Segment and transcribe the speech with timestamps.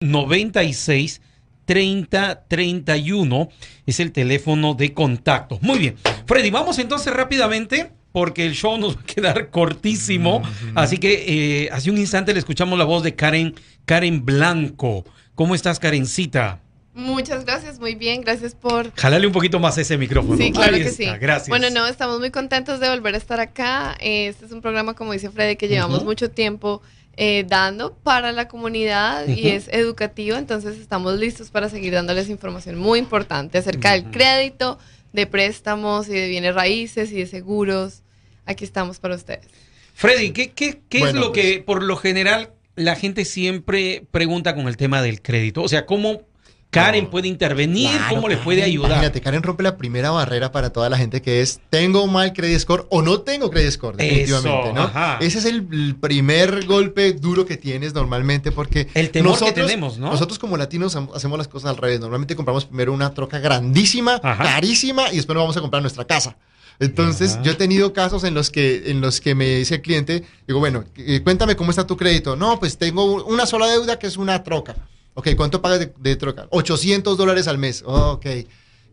[0.00, 1.20] 96
[1.66, 3.48] 30 31
[3.86, 5.58] es el teléfono de contacto.
[5.60, 5.96] Muy bien.
[6.26, 10.42] Freddy, vamos entonces rápidamente porque el show nos va a quedar cortísimo.
[10.74, 15.04] Así que eh, hace un instante le escuchamos la voz de Karen, Karen Blanco.
[15.34, 16.60] ¿Cómo estás, Karencita?
[16.92, 18.92] Muchas gracias, muy bien, gracias por...
[18.96, 20.36] Jalale un poquito más ese micrófono.
[20.36, 21.04] Sí, claro que sí.
[21.20, 21.48] Gracias.
[21.48, 23.96] Bueno, no, estamos muy contentos de volver a estar acá.
[24.00, 26.82] Este es un programa, como dice Freddy, que llevamos mucho tiempo
[27.22, 32.78] eh, dando para la comunidad y es educativo, entonces estamos listos para seguir dándoles información
[32.78, 34.78] muy importante acerca del crédito,
[35.12, 38.00] de préstamos y de bienes raíces y de seguros.
[38.46, 39.44] Aquí estamos para ustedes.
[39.92, 44.66] Freddy, ¿qué, qué, qué es lo que por lo general la gente siempre pregunta con
[44.66, 45.62] el tema del crédito?
[45.62, 46.22] O sea, ¿cómo
[46.70, 48.92] Karen puede intervenir, cómo le puede ayudar.
[48.92, 52.60] Imagínate, Karen rompe la primera barrera para toda la gente que es tengo mal credit
[52.60, 54.90] score o no tengo credit score, definitivamente, ¿no?
[55.20, 59.98] Ese es el primer golpe duro que tienes normalmente porque el temor nosotros, que tenemos,
[59.98, 60.10] ¿no?
[60.10, 62.00] Nosotros como latinos hacemos las cosas al revés.
[62.00, 66.36] Normalmente compramos primero una troca grandísima, carísima y después nos vamos a comprar nuestra casa.
[66.78, 70.24] Entonces, yo he tenido casos en los que en los que me dice el cliente,
[70.46, 72.36] digo, bueno, eh, cuéntame cómo está tu crédito.
[72.36, 74.76] No, pues tengo una sola deuda que es una troca.
[75.14, 76.46] Ok, ¿cuánto pagas de, de troca?
[76.50, 77.82] 800 dólares al mes.
[77.86, 78.26] ok.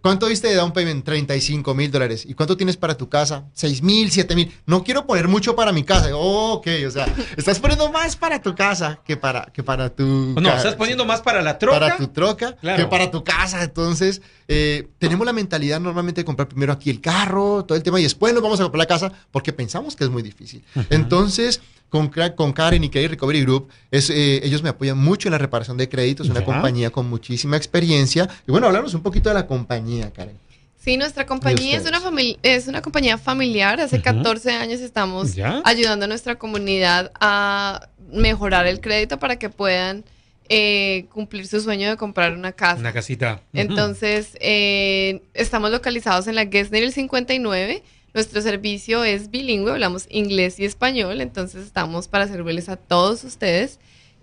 [0.01, 1.03] ¿Cuánto viste de down payment?
[1.03, 2.23] 35 mil dólares.
[2.25, 3.45] ¿Y cuánto tienes para tu casa?
[3.53, 4.53] 6 mil, 7 mil.
[4.65, 6.09] No quiero poner mucho para mi casa.
[6.13, 10.05] ok, o sea, estás poniendo más para tu casa que para, que para tu...
[10.39, 11.79] No, estás poniendo más para la troca.
[11.79, 13.63] Para tu troca que para tu casa.
[13.63, 17.99] Entonces, eh, tenemos la mentalidad normalmente de comprar primero aquí el carro, todo el tema,
[17.99, 20.63] y después nos vamos a comprar la casa porque pensamos que es muy difícil.
[20.89, 21.59] Entonces,
[21.89, 25.37] con, con Karen y Credit Recovery Group, es, eh, ellos me apoyan mucho en la
[25.37, 28.29] reparación de créditos, una compañía con muchísima experiencia.
[28.47, 30.37] Y bueno, hablarnos un poquito de la compañía, Karen.
[30.87, 32.01] Sí, nuestra compañía es una,
[32.43, 33.81] es una compañía familiar.
[33.81, 40.05] Hace 14 años estamos ayudando a nuestra comunidad a mejorar el crédito para que puedan
[40.47, 42.79] eh, cumplir su sueño de comprar una casa.
[42.79, 43.41] Una casita.
[43.51, 47.83] Entonces, eh, estamos localizados en la Gessner 59
[48.17, 53.79] nuestro servicio es bilingüe, hablamos inglés y español, entonces estamos para servirles a todos ustedes.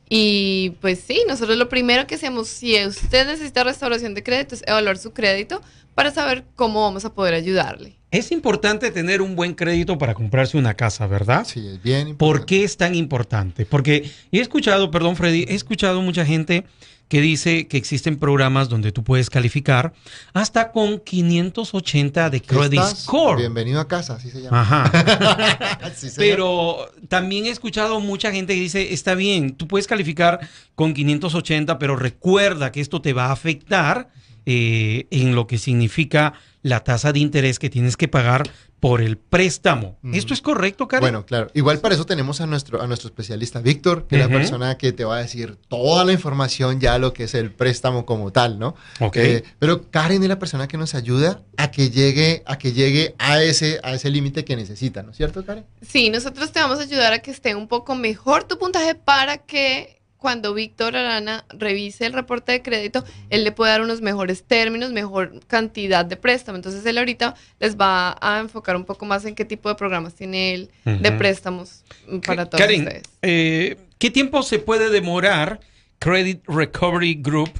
[0.08, 4.64] Y pues sí, nosotros lo primero que hacemos, si usted necesita restauración de crédito, es
[4.66, 5.62] evaluar su crédito
[5.94, 7.94] para saber cómo vamos a poder ayudarle.
[8.10, 11.46] Es importante tener un buen crédito para comprarse una casa, ¿verdad?
[11.46, 12.16] Sí, es bien importante.
[12.38, 13.64] ¿Por qué es tan importante?
[13.64, 16.64] Porque he escuchado, perdón Freddy, he escuchado mucha gente
[17.08, 19.92] que dice que existen programas donde tú puedes calificar
[20.32, 23.38] hasta con 580 de credit score.
[23.38, 24.60] Bienvenido a casa, así se llama.
[24.60, 24.90] Ajá.
[26.16, 30.40] pero también he escuchado mucha gente que dice, está bien, tú puedes calificar
[30.74, 34.08] con 580, pero recuerda que esto te va a afectar
[34.46, 38.50] eh, en lo que significa la tasa de interés que tienes que pagar
[38.84, 39.96] por el préstamo.
[40.12, 41.00] ¿Esto es correcto, Karen?
[41.00, 41.50] Bueno, claro.
[41.54, 44.92] Igual para eso tenemos a nuestro, a nuestro especialista Víctor, que es la persona que
[44.92, 48.58] te va a decir toda la información ya lo que es el préstamo como tal,
[48.58, 48.74] ¿no?
[49.00, 49.16] Ok.
[49.16, 53.14] Eh, pero Karen es la persona que nos ayuda a que llegue a que llegue
[53.18, 55.64] a ese, a ese límite que necesita, ¿no es cierto, Karen?
[55.80, 59.38] Sí, nosotros te vamos a ayudar a que esté un poco mejor tu puntaje para
[59.38, 64.42] que cuando Víctor Arana revise el reporte de crédito, él le puede dar unos mejores
[64.42, 66.56] términos, mejor cantidad de préstamo.
[66.56, 70.14] Entonces él ahorita les va a enfocar un poco más en qué tipo de programas
[70.14, 71.84] tiene él de préstamos
[72.26, 73.02] para todos ustedes.
[73.20, 75.60] Eh, ¿Qué tiempo se puede demorar
[75.98, 77.50] Credit Recovery Group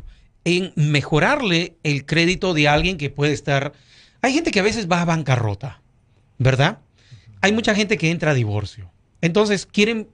[0.47, 3.75] en mejorarle el crédito de alguien que puede estar...
[4.23, 5.83] Hay gente que a veces va a bancarrota,
[6.39, 6.79] ¿verdad?
[7.43, 8.91] Hay mucha gente que entra a divorcio.
[9.21, 10.09] Entonces quieren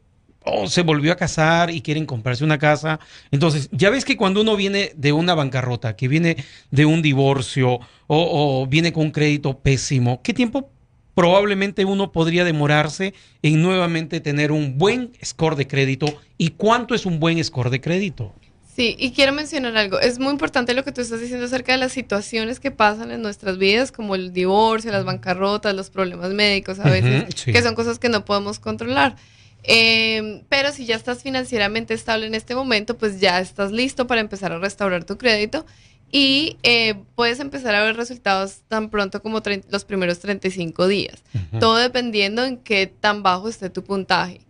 [0.44, 3.00] o se volvió a casar y quieren comprarse una casa.
[3.30, 6.36] Entonces, ya ves que cuando uno viene de una bancarrota, que viene
[6.70, 10.70] de un divorcio o, viene con un crédito pésimo, ¿qué tiempo
[11.14, 16.06] probablemente uno podría demorarse en nuevamente tener un buen score de crédito?
[16.38, 18.32] ¿Y cuánto es un buen score de crédito?
[18.74, 20.00] Sí, y quiero mencionar algo.
[20.00, 23.20] Es muy importante lo que tú estás diciendo acerca de las situaciones que pasan en
[23.20, 27.98] nuestras vidas, como el divorcio, las bancarrotas, los problemas médicos a veces, que son cosas
[27.98, 29.16] que no podemos controlar.
[29.62, 34.20] Em, pero si ya estás financieramente estable en este momento, pues ya estás listo para
[34.20, 35.66] empezar a restaurar tu crédito
[36.12, 41.22] y eh, puedes empezar a ver resultados tan pronto como los primeros 35 días,
[41.60, 44.40] todo dependiendo en qué tan bajo esté tu puntaje.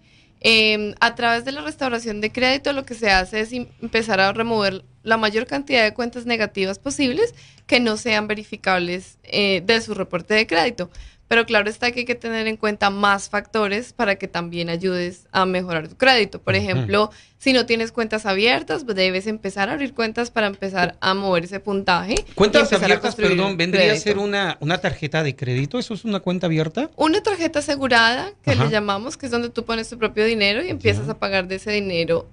[0.43, 4.32] Em, a través de la restauración de crédito lo que se hace es empezar a
[4.32, 7.35] remover la mayor cantidad de cuentas negativas posibles
[7.67, 10.90] que no sean verificables eh, de su reporte de crédito.
[11.31, 15.29] Pero claro está que hay que tener en cuenta más factores para que también ayudes
[15.31, 16.43] a mejorar tu crédito.
[16.43, 20.97] Por ejemplo, si no tienes cuentas abiertas, pues debes empezar a abrir cuentas para empezar
[21.00, 22.17] a mover ese puntaje.
[22.35, 25.79] Cuentas abiertas, perdón, vendría a ser una, una tarjeta de crédito.
[25.79, 26.91] ¿Eso es una cuenta abierta?
[26.97, 30.69] Una tarjeta asegurada, que le llamamos, que es donde tú pones tu propio dinero y
[30.69, 32.29] empiezas a pagar de ese dinero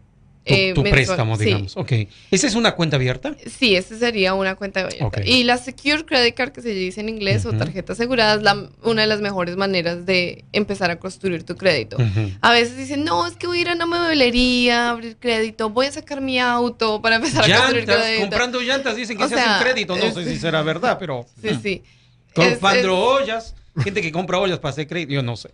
[0.47, 1.75] tu, eh, préstamo, digamos.
[1.77, 1.91] Ok.
[2.31, 3.35] ¿Esa es una cuenta abierta?
[3.45, 5.23] Sí, esa sería una cuenta abierta.
[5.23, 8.69] Y la Secure Credit Card, que se dice en inglés, o tarjeta asegurada, es la,
[8.83, 11.97] una de las mejores maneras de empezar a construir tu crédito.
[12.41, 15.69] A veces dicen, no, es que voy a ir a una mueblería a abrir crédito,
[15.69, 18.21] voy a sacar mi auto para empezar a construir crédito.
[18.21, 19.95] Comprando llantas dicen que se hace un crédito.
[19.95, 21.25] No sé si será verdad, pero...
[21.41, 21.83] Sí, sí.
[22.33, 25.49] Comprando ollas, gente que compra ollas para hacer crédito, yo no sé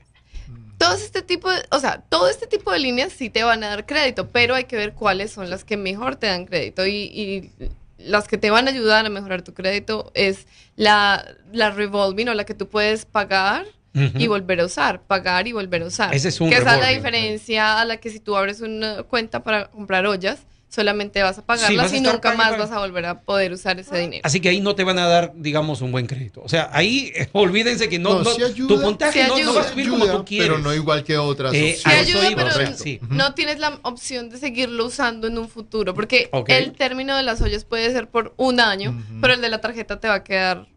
[0.83, 3.69] todo este tipo de, o sea, todo este tipo de líneas sí te van a
[3.69, 7.51] dar crédito, pero hay que ver cuáles son las que mejor te dan crédito y,
[7.97, 10.45] las que te van a ayudar a mejorar tu crédito es
[10.75, 15.53] la, la revolving o la que tú puedes pagar y volver a usar, pagar y
[15.53, 16.13] volver a usar.
[16.13, 19.03] Ese es un Que esa es la diferencia a la que si tú abres una
[19.03, 20.39] cuenta para comprar ollas,
[20.73, 24.21] solamente vas a pagarlas y nunca más vas a volver a poder usar ese dinero.
[24.23, 26.41] Así que ahí no te van a dar, digamos, un buen crédito.
[26.43, 30.25] O sea, ahí eh, olvídense que no, tu puntaje no, va a subir como tú
[30.25, 30.47] quieres.
[30.47, 31.53] Pero no igual que otras.
[31.53, 32.49] Eh, ayuda, pero
[33.09, 37.39] no tienes la opción de seguirlo usando en un futuro, porque el término de las
[37.41, 40.72] ollas puede ser por un año, pero el de la tarjeta te va a quedar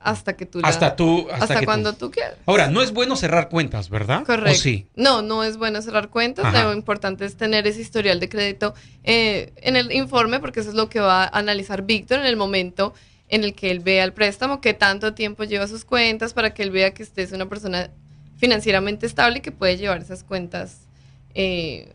[0.00, 2.36] hasta que tú hasta tú hasta, cuando tú, quieras.
[2.46, 4.24] Ahora, no es bueno cerrar cuentas, ¿verdad?
[4.24, 4.58] Correcto.
[4.58, 4.86] sí?
[4.96, 6.52] No, no es bueno cerrar cuentas.
[6.52, 8.74] Lo importante es tener ese historial de crédito
[9.04, 12.36] eh, en el informe, porque eso es lo que va a analizar Víctor en el
[12.36, 12.94] momento
[13.28, 16.62] en el que él vea el préstamo, qué tanto tiempo lleva sus cuentas, para que
[16.62, 17.90] él vea que usted es una persona
[18.38, 20.88] financieramente estable y que puede llevar esas cuentas
[21.34, 21.92] eh,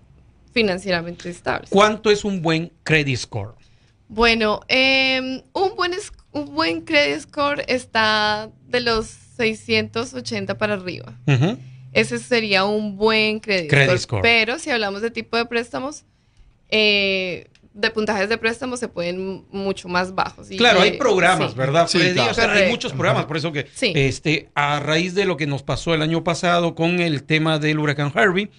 [0.53, 1.69] financieramente estables.
[1.69, 3.55] ¿Cuánto es un buen credit score?
[4.07, 11.13] Bueno, em, un buen score un buen credit score está de los 680 para arriba.
[11.93, 14.21] Ese sería un buen credit, score.
[14.21, 16.03] Pero si hablamos de tipo de préstamos,
[16.67, 20.49] eh, de puntajes de préstamos se pueden mucho más bajos.
[20.49, 21.87] claro, hay programas, ¿verdad?
[21.87, 25.93] Sí, hay muchos programas, por eso que este, a raíz de lo que nos pasó
[25.93, 28.49] el año pasado con el tema del huracán Harvey,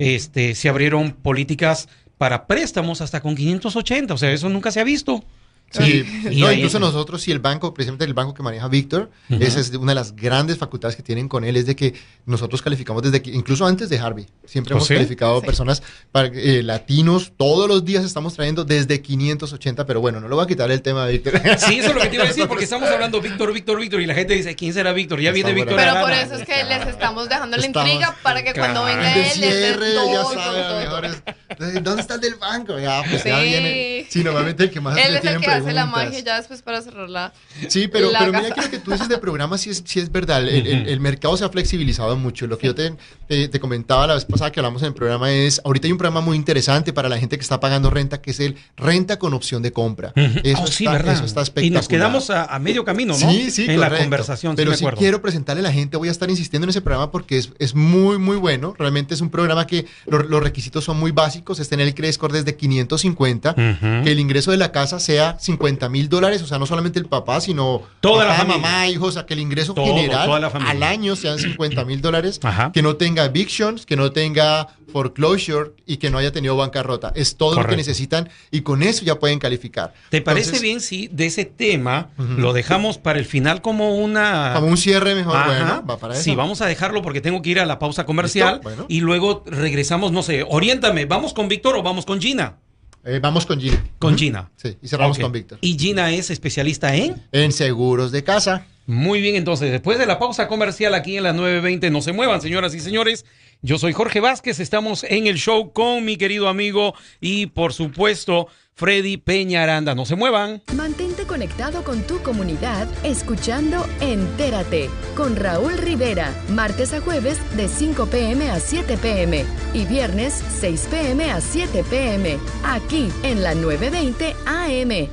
[0.00, 1.88] este, se abrieron políticas
[2.18, 5.24] para préstamos hasta con 580, o sea, eso nunca se ha visto.
[5.70, 6.04] Sí,
[6.36, 9.92] no, incluso nosotros, si el banco, precisamente el banco que maneja Víctor, esa es una
[9.92, 11.94] de las grandes facultades que tienen con él, es de que
[12.26, 15.80] nosotros calificamos desde que, incluso antes de Harvey, siempre ¿Oh, hemos calificado personas
[16.10, 20.42] para, eh, latinos, todos los días estamos trayendo desde 580, pero bueno, no lo va
[20.42, 21.40] a quitar el tema de Víctor.
[21.60, 24.00] Sí, eso es lo que te iba a decir, porque estamos hablando Víctor, Víctor, Víctor,
[24.00, 25.20] y la gente dice, ¿quién será Víctor?
[25.20, 25.76] Ya viene Víctor.
[25.76, 29.40] Pero por eso es que les estamos dejando la intriga para que cuando venga él,
[29.40, 29.78] les
[30.10, 32.78] ya sabe, ¿Dónde está el del banco?
[32.78, 34.06] Ya, pues ya viene.
[34.08, 37.32] Sí, normalmente el que más él le tiene hace la magia ya después para cerrarla.
[37.68, 40.10] Sí, pero, pero mira que lo que tú dices de programa sí es, sí es
[40.10, 40.46] verdad.
[40.46, 42.46] El, el, mercado se ha flexibilizado mucho.
[42.46, 42.96] Lo que yo te,
[43.26, 46.20] te, comentaba la vez pasada que hablamos en el programa es, ahorita hay un programa
[46.20, 49.62] muy interesante para la gente que está pagando renta, que es el renta con opción
[49.62, 50.12] de compra.
[50.16, 51.14] eso, oh, sí, está, ¿verdad?
[51.14, 51.66] eso está espectacular.
[51.66, 53.30] Y nos quedamos a, medio camino, ¿no?
[53.30, 54.56] Sí, sí, En la conversación.
[54.56, 57.38] Pero sí, quiero presentarle a la gente, voy a estar insistiendo en ese programa porque
[57.38, 58.74] es, es muy, muy bueno.
[58.78, 61.60] Realmente es un programa que los requisitos son muy básicos.
[61.60, 65.49] Es tener el credit score desde 550, que el ingreso de la casa sea 50
[65.90, 69.26] mil dólares, o sea, no solamente el papá, sino toda la mamá, hijos, o sea,
[69.26, 72.40] que el ingreso general al año sean 50 mil dólares,
[72.72, 77.12] que no tenga evictions, que no tenga foreclosure y que no haya tenido bancarrota.
[77.14, 79.94] Es todo lo que necesitan y con eso ya pueden calificar.
[80.08, 84.52] ¿Te parece bien si de ese tema lo dejamos para el final como una...
[84.54, 86.22] Como un cierre mejor, bueno, va para eso.
[86.22, 90.12] Sí, vamos a dejarlo porque tengo que ir a la pausa comercial y luego regresamos,
[90.12, 92.56] no sé, oriéntame, ¿vamos con Víctor o vamos con Gina?
[93.04, 93.82] Eh, vamos con Gina.
[93.98, 94.50] Con Gina.
[94.56, 95.58] Sí, y cerramos con Víctor.
[95.60, 97.22] ¿Y Gina es especialista en?
[97.32, 98.66] En seguros de casa.
[98.86, 102.40] Muy bien, entonces, después de la pausa comercial aquí en las 9.20, no se muevan,
[102.40, 103.24] señoras y señores.
[103.62, 108.48] Yo soy Jorge Vázquez, estamos en el show con mi querido amigo y, por supuesto,
[108.80, 109.94] Freddy Peña Aranda.
[109.94, 110.62] No se muevan.
[110.74, 118.06] Mantente conectado con tu comunidad escuchando Entérate con Raúl Rivera, martes a jueves de 5
[118.06, 119.44] pm a 7 pm
[119.74, 125.08] y viernes 6 pm a 7 pm, aquí en la 920 AM.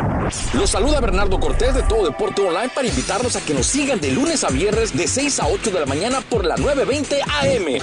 [0.55, 4.13] Los saluda Bernardo Cortés de Todo Deporte Online para invitarlos a que nos sigan de
[4.13, 7.79] lunes a viernes de 6 a 8 de la mañana por la 920 AM.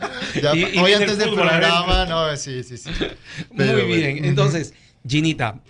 [0.43, 2.91] Ya, Y- y hoy viene antes el del programa, no, sí, sí, sí.
[3.57, 3.87] Pero Muy bueno.
[3.95, 4.25] bien.
[4.25, 4.75] Entonces,
[5.07, 5.61] Ginita,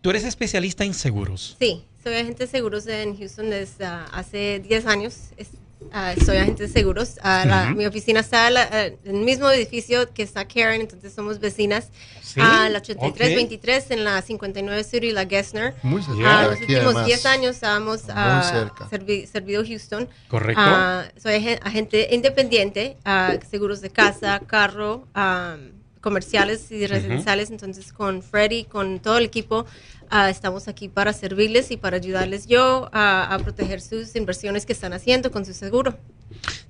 [0.00, 1.56] tú eres especialista en seguros.
[1.58, 5.14] Sí, soy agente de seguros en Houston desde ah, hace 10 años.
[5.36, 5.48] Es-
[5.92, 7.18] ah, soy agente de seguros.
[7.22, 7.76] Ah, la- Ujú.
[7.76, 11.88] Mi oficina está la- ah, en el mismo edificio que está Karen, entonces somos vecinas.
[12.22, 12.84] Sí, A la ok.
[12.88, 15.74] 8323 en la 59 City, la Gessner.
[15.82, 16.20] Muy cerca.
[16.40, 17.06] Ah, los últimos además.
[17.06, 18.88] 10 años ah, cerca.
[18.90, 20.08] servi- servido Houston.
[20.28, 20.60] Correcto.
[20.64, 25.56] Ah, soy agen- agente independiente, ah, seguros de casa, carro, ah,
[26.00, 27.50] comerciales y residenciales.
[27.50, 29.66] Entonces, con Freddy, con todo el equipo,
[30.10, 34.72] ah, estamos aquí para servirles y para ayudarles yo a, a proteger sus inversiones que
[34.72, 35.96] están haciendo con su seguro.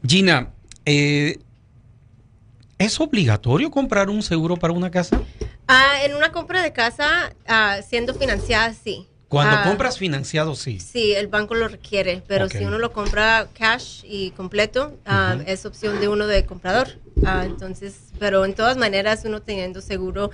[0.07, 0.53] Gina,
[0.85, 1.39] eh,
[2.79, 5.21] ¿es obligatorio comprar un seguro para una casa?
[5.67, 9.09] Ah, en una compra de casa, ah, siendo financiada, sí.
[9.29, 10.79] Cuando Ah, compras financiado, sí.
[10.79, 12.53] Sí, el banco lo requiere, pero Ok.
[12.53, 15.45] si uno lo compra cash y completo, ah, Ujú.
[15.49, 16.89] es opción de uno de comprador.
[17.25, 20.31] Ah, entonces, pero en todas maneras, uno teniendo seguro,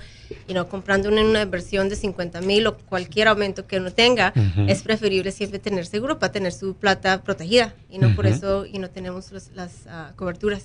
[0.47, 4.31] y no comprando una, una inversión de 50 mil o cualquier aumento que uno tenga,
[4.35, 4.65] Ujú.
[4.69, 8.35] es preferible siempre tener seguro para tener su plata protegida y no por Ujú.
[8.35, 9.71] eso y no tenemos los- las
[10.15, 10.63] coberturas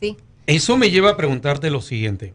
[0.00, 0.16] sí.
[0.46, 2.34] Eso me lleva a preguntarte lo siguiente.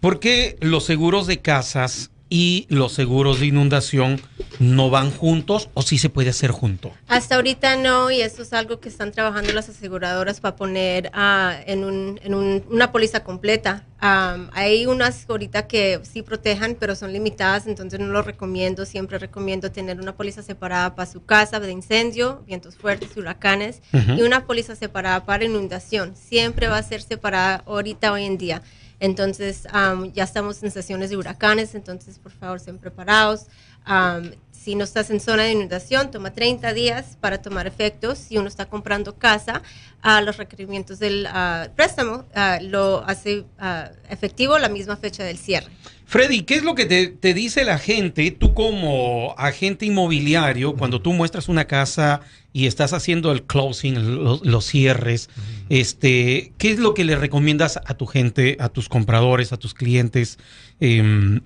[0.00, 4.20] ¿Por qué los seguros de casas y los seguros de inundación
[4.58, 6.90] no van juntos o sí se puede hacer junto?
[7.06, 11.54] Hasta ahorita no, y eso es algo que están trabajando las aseguradoras para poner ah,
[11.66, 13.84] en, un- en un- una póliza completa.
[14.00, 18.84] Am, hay unas ahorita que sí protejan, pero son limitadas, entonces no lo recomiendo.
[18.84, 24.22] Siempre recomiendo tener una póliza separada para su casa de incendio, vientos fuertes, huracanes, y
[24.22, 26.14] una póliza separada para inundación.
[26.16, 28.62] Siempre va a ser separada ahorita, hoy en día.
[29.00, 33.46] Entonces, am, ya estamos en sesiones de huracanes, entonces por favor, estén preparados.
[33.84, 34.32] Am,
[34.68, 38.18] si no estás en zona de inundación, toma 30 días para tomar efectos.
[38.18, 39.62] Si uno está comprando casa,
[40.02, 45.38] a los requerimientos del ah, préstamo ah, lo hace ah, efectivo la misma fecha del
[45.38, 45.68] cierre.
[46.04, 51.00] Freddy, ¿qué es lo que te, te dice la gente, tú como agente inmobiliario, cuando
[51.00, 52.20] tú muestras una casa
[52.52, 55.30] y estás haciendo el closing, los, los cierres,
[55.70, 59.72] este, ¿qué es lo que le recomiendas a tu gente, a tus compradores, a tus
[59.72, 60.38] clientes,
[60.78, 61.40] em,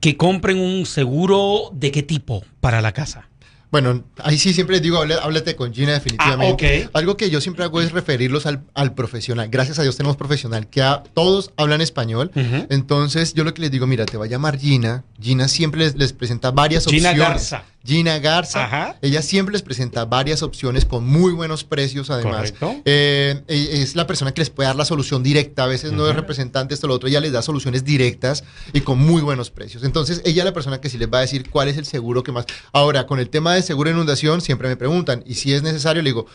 [0.00, 3.28] que compren un seguro de qué tipo para la casa?
[3.74, 6.80] Bueno, ahí sí siempre les digo, háblate con Gina definitivamente.
[6.84, 6.90] Ah, ok.
[6.94, 9.48] Algo que yo siempre hago es referirlos al, al profesional.
[9.50, 12.30] Gracias a Dios tenemos profesional que a- todos hablan español.
[12.70, 15.02] Entonces yo lo que les digo, mira, te va a llamar Gina.
[15.20, 17.28] Gina siempre les, les presenta varias Gina opciones.
[17.28, 17.64] Garza.
[17.86, 18.96] Gina Garza.
[19.02, 22.52] Ella siempre les presenta varias opciones con muy buenos precios además.
[22.52, 22.80] Correcto.
[22.86, 25.64] Eh, eh, es la persona que les puede dar la solución directa.
[25.64, 27.08] A veces no es representante esto o lo otro.
[27.10, 29.84] Ella les da soluciones directas y con muy buenos precios.
[29.84, 32.22] Entonces ella es la persona que sí les va a decir cuál es el seguro
[32.22, 32.46] que más.
[32.72, 36.02] Ahora, con el tema de seguro de inundación siempre me preguntan y si es necesario,
[36.02, 36.26] le digo,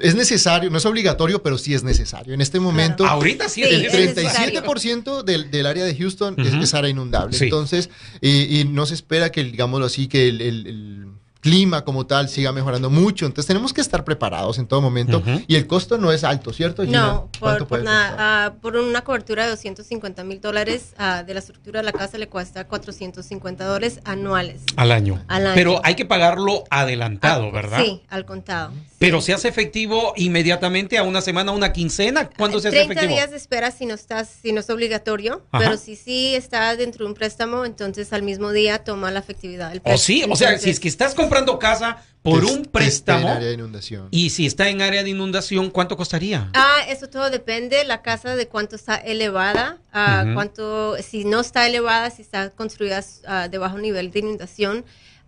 [0.00, 2.32] es necesario, no es obligatorio, pero sí es necesario.
[2.32, 4.62] En este momento, Ahorita sí el es necesario.
[4.62, 7.36] 37% del, del área de Houston es, es área inundable.
[7.36, 7.44] Sí.
[7.44, 11.06] Entonces, y, y no se espera que, digámoslo así, que el, el- el
[11.42, 13.26] clima como tal siga mejorando mucho.
[13.26, 15.22] Entonces, tenemos que estar preparados en todo momento.
[15.48, 17.00] Y el costo no es alto, ¿cierto, Gina?
[17.00, 21.34] No, ¿Cuánto por, por, una, ah, por una cobertura de 250 mil dólares ah, de
[21.34, 24.62] la estructura de la casa le cuesta 450 dólares anuales.
[24.76, 25.22] Al año.
[25.26, 25.54] Al año.
[25.56, 27.80] Pero hay que pagarlo adelantado, ¿verdad?
[27.82, 28.72] Sí, al contado.
[29.00, 32.30] Pero se hace efectivo inmediatamente a una semana, una quincena.
[32.30, 33.16] ¿Cuándo se hace 30 efectivo?
[33.16, 35.64] días de espera si no estás, si no es obligatorio, Ajá.
[35.64, 39.70] pero si sí está dentro de un préstamo, entonces al mismo día toma la efectividad
[39.70, 39.96] del O préstamo.
[39.96, 43.28] Oh, sí, o sea, si es que estás comprando casa por un está en préstamo
[43.28, 44.08] área de inundación.
[44.10, 46.50] y si está en área de inundación, ¿cuánto costaría?
[46.54, 50.34] Ah, eso todo depende, la casa de cuánto está elevada, ah, Ujú.
[50.34, 54.84] cuánto, si no está elevada, si está construida ah, de bajo nivel de inundación,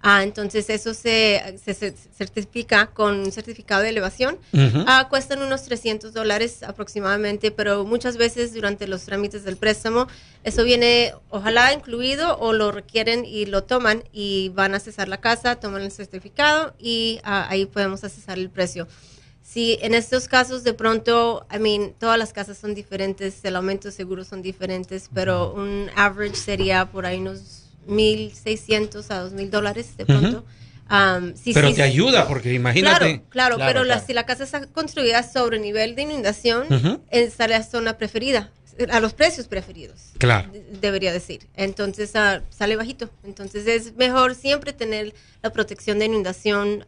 [0.07, 4.38] ah, entonces eso se, se- se certifica con un certificado de elevación.
[4.53, 4.85] Ujú.
[4.87, 10.07] Ah, cuestan unos 300 dólares aproximadamente, pero muchas veces durante los trámites del préstamo,
[10.45, 15.19] eso viene ojalá incluido o lo requieren y lo toman y van a cesar la
[15.21, 18.87] casa, toman el certificado y ah, ahí podemos accesar el precio.
[19.43, 23.88] Si en estos casos de pronto, I mean, todas las casas son diferentes, el aumento
[23.88, 29.97] de seguros son diferentes, pero un average sería por ahí unos 1.600 a 2.000 dólares
[29.97, 30.44] de pronto.
[30.90, 32.99] Um, sí, Pero sí, te ayuda, porque imagínate.
[32.99, 37.03] Claro, claro, Claro, pero la- si la casa está construida sobre nivel de inundación, Ujú.
[37.11, 38.51] está la zona preferida,
[38.90, 40.50] a los precios preferidos Claro.
[40.80, 41.46] debería decir.
[41.54, 43.10] Entonces ah, sale bajito.
[43.24, 46.84] Entonces es mejor siempre tener la protección de inundación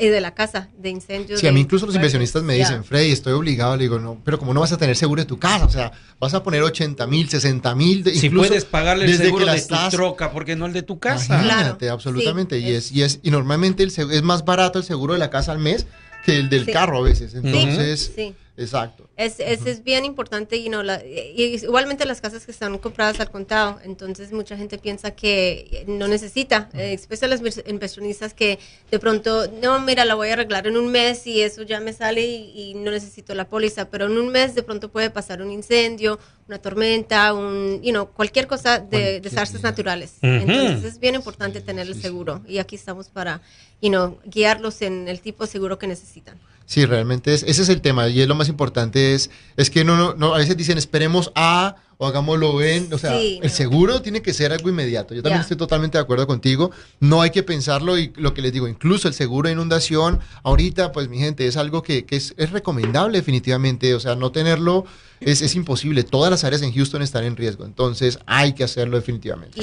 [0.00, 1.40] y de la casa, de incendios.
[1.40, 3.76] Sí, a mí incluso los inversionistas me dicen, Freddy, estoy obligado.
[3.76, 5.66] Le digo, no, pero ¿cómo no vas a tener seguro de tu casa?
[5.66, 8.04] O sea, vas a poner 80 mil, 60 mil.
[8.14, 10.72] Si puedes pagarle el desde seguro que la de tu estás- troca, porque no el
[10.72, 11.34] de tu casa.
[11.42, 12.58] Imagínate, absolutamente.
[12.58, 15.52] y, es, y, es, y normalmente el es más barato el seguro de la casa
[15.52, 15.86] al mes
[16.24, 16.72] que el del Sí.
[16.72, 17.32] carro a veces.
[17.32, 18.34] Sí, Entonces, sí.
[18.56, 19.08] Exacto.
[19.16, 23.18] Es, es, es bien importante, you know, la- y igualmente las casas que están compradas
[23.20, 28.58] al contado, entonces mucha gente piensa que no necesita, eh, especialmente los inversionistas que
[28.90, 31.92] de pronto, no, mira, la voy a arreglar en un mes y eso ya me
[31.92, 35.40] sale y, y no necesito la póliza, pero en un mes de pronto puede pasar
[35.42, 40.14] un incendio, una tormenta, un, you know, cualquier cosa de desastres naturales.
[40.42, 43.40] Entonces es bien importante tener el seguro y aquí estamos para,
[43.80, 46.38] you know, guiarlos en el tipo de seguro que necesitan.
[46.72, 49.84] Sí, realmente es, ese es el tema y es lo más importante es, es que
[49.84, 54.02] no, no, no, a veces dicen esperemos a o hagámoslo en, o sea, el seguro
[54.02, 55.14] tiene que ser algo inmediato.
[55.14, 56.72] Yo también estoy totalmente de acuerdo contigo.
[56.98, 60.90] No hay que pensarlo y lo que les digo, incluso el seguro de inundación, ahorita,
[60.90, 63.94] pues mi gente, es algo que, es, es recomendable definitivamente.
[63.94, 64.84] O sea, no tenerlo
[65.24, 66.02] es, es, imposible.
[66.02, 67.64] Todas las áreas en Houston están en riesgo.
[67.64, 69.60] Entonces hay que hacerlo definitivamente.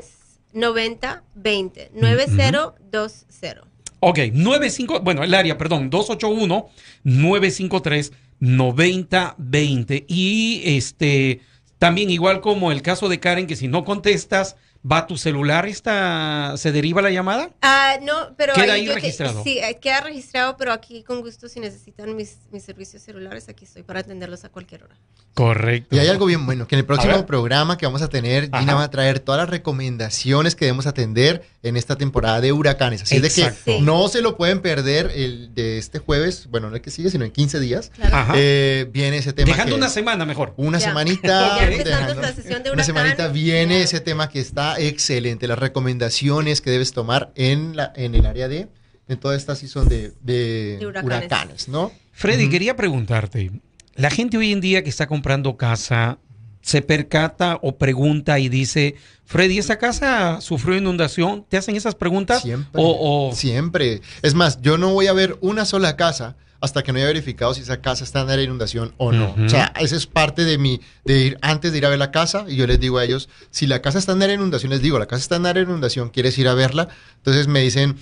[0.52, 3.52] 9020 9020.
[4.00, 6.68] Ok, 95, bueno, el área, perdón, 281
[7.04, 11.40] 953 9020 y este
[11.78, 14.56] también igual como el caso de Karen que si no contestas
[14.90, 15.66] ¿Va tu celular?
[15.66, 17.50] Esta, ¿Se deriva la llamada?
[17.62, 18.54] Ah, no, pero...
[18.54, 19.42] Queda ahí registrado.
[19.42, 23.64] sí, eh, queda registrado, pero aquí con gusto si necesitan mis, mis servicios celulares, aquí
[23.64, 24.94] estoy para atenderlos a cualquier hora.
[25.34, 25.94] Correcto.
[25.94, 28.74] Y hay algo bien bueno, que en el próximo programa que vamos a tener, Gina
[28.74, 33.02] va a traer todas las recomendaciones que debemos atender en esta temporada de huracanes.
[33.02, 36.82] Así de que no se lo pueden perder el de este jueves, bueno, no es
[36.82, 37.92] que sigue, sino en 15 días.
[38.34, 39.46] Eh, viene ese tema.
[39.46, 40.54] Dejando una semana mejor.
[40.56, 41.58] Una semanita.
[42.72, 45.46] una semanita viene ese tema que está excelente.
[45.46, 48.68] Las recomendaciones que debes tomar en, la, en el área de,
[49.08, 51.68] en toda esta season de, de, huracanes.
[51.68, 51.92] ¿no?
[52.12, 53.50] Freddy, quería preguntarte,
[53.94, 56.18] la gente hoy en día que está comprando casa
[56.60, 61.46] se percata o pregunta y dice, Freddy, ¿esa casa sufrió inundación?
[61.48, 62.42] ¿Te hacen esas preguntas?
[62.42, 62.82] Siempre.
[62.84, 64.02] O, Siempre.
[64.22, 67.54] Es más, yo no voy a ver una sola casa hasta que no haya verificado
[67.54, 69.34] si esa casa está en área de inundación o no.
[69.44, 72.10] O sea, esa es parte de mi, de ir antes de ir a ver la
[72.10, 74.70] casa, y yo les digo a ellos, si la casa está en área de inundación,
[74.70, 76.88] les digo, la casa está en área de inundación, ¿quieres ir a verla?
[77.16, 77.96] Entonces me dicen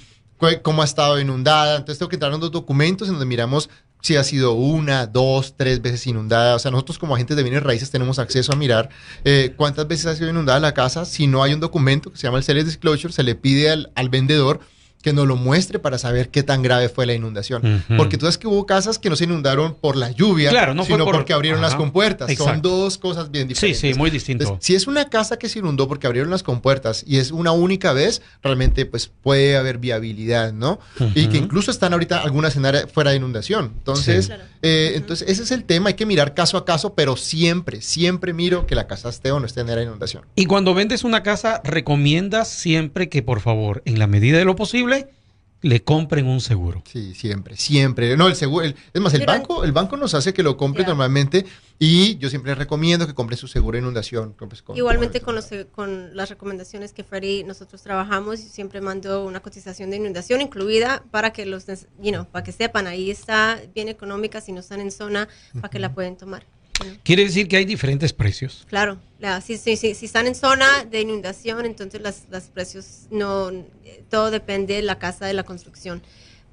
[0.63, 3.71] cómo ha estado inundada, entonces tengo que entrar en los documentos en donde miramos
[4.03, 6.55] si ha sido una, dos, tres veces inundada.
[6.55, 8.91] O sea, nosotros como agentes de bienes raíces tenemos acceso a mirar
[9.25, 11.05] eh, cuántas veces ha sido inundada la casa.
[11.05, 13.91] Si no hay un documento que se llama el Sales Disclosure, se le pide al,
[13.97, 14.61] al vendedor
[15.07, 17.85] que nos lo muestre para saber qué tan grave fue la inundación.
[17.97, 20.51] Porque tú sabes que hubo casas que no se inundaron por la lluvia,
[20.85, 22.35] sino porque abrieron las compuertas.
[22.35, 23.79] Son dos cosas bien diferentes.
[23.79, 24.59] Sí, sí, muy distinto.
[24.61, 27.93] si es una casa que se inundó porque abrieron las compuertas y es una única
[27.93, 30.81] vez, realmente pues puede haber viabilidad, ¿no?
[31.15, 33.75] Y que incluso están ahorita algunas en área fuera de inundación.
[33.79, 35.91] Entonces, eh, entonces ese es el tema.
[35.91, 39.39] Hay que mirar caso a caso, pero siempre, siempre miro que la casa esté o
[39.39, 40.25] no esté en área de inundación.
[40.35, 44.57] Y cuando vendes una casa, recomiendas siempre que por favor, en la medida de lo
[44.57, 44.96] posible,
[45.63, 46.83] le compren un seguro.
[46.87, 48.17] Sí, siempre, siempre.
[48.17, 51.45] No, el seguro, es más, el banco, el banco nos hace que lo compre normalmente
[51.79, 54.35] y yo siempre les recomiendo que compren su seguro de inundación.
[54.75, 59.91] Igualmente con, los, con las recomendaciones que Freddy nosotros trabajamos, y siempre mando una cotización
[59.91, 61.67] de inundación incluida para que los,
[62.01, 65.79] you para que sepan, ahí está bien económica si no están en zona, para que
[65.79, 66.45] la pueden tomar.
[67.03, 68.65] Quiere decir que hay diferentes precios.
[68.69, 68.99] Claro,
[69.43, 73.51] si, si, si, están en zona de inundación, entonces los precios no,
[74.11, 76.03] todo depende de la casa de la construcción.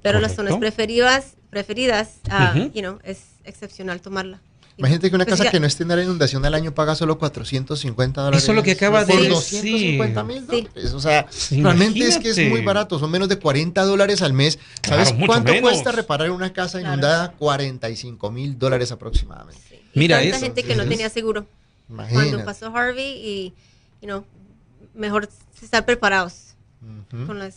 [0.02, 4.42] Pero las zonas preferidas, preferidas, uh, you know, es excepcional tomarla.
[4.76, 7.16] Imagínate que una pues casa que no esté en la inundación al año paga solo
[7.18, 8.42] 450 dólares.
[8.42, 9.30] Eso es lo que acaba de decir.
[9.30, 10.92] 250 mil dólares.
[10.94, 12.98] O sea, realmente es que es muy barato.
[12.98, 14.58] Son menos de 40 dólares al mes.
[14.82, 17.32] ¿Sabes cuánto cuesta reparar una casa inundada?
[17.32, 19.82] 45 mil dólares aproximadamente.
[19.94, 21.46] Mira tanta gente que no tenía seguro
[21.88, 23.54] cuando pasó Harvey y,
[24.00, 24.24] you know,
[24.94, 25.28] mejor
[25.62, 26.54] estar preparados
[27.26, 27.56] con las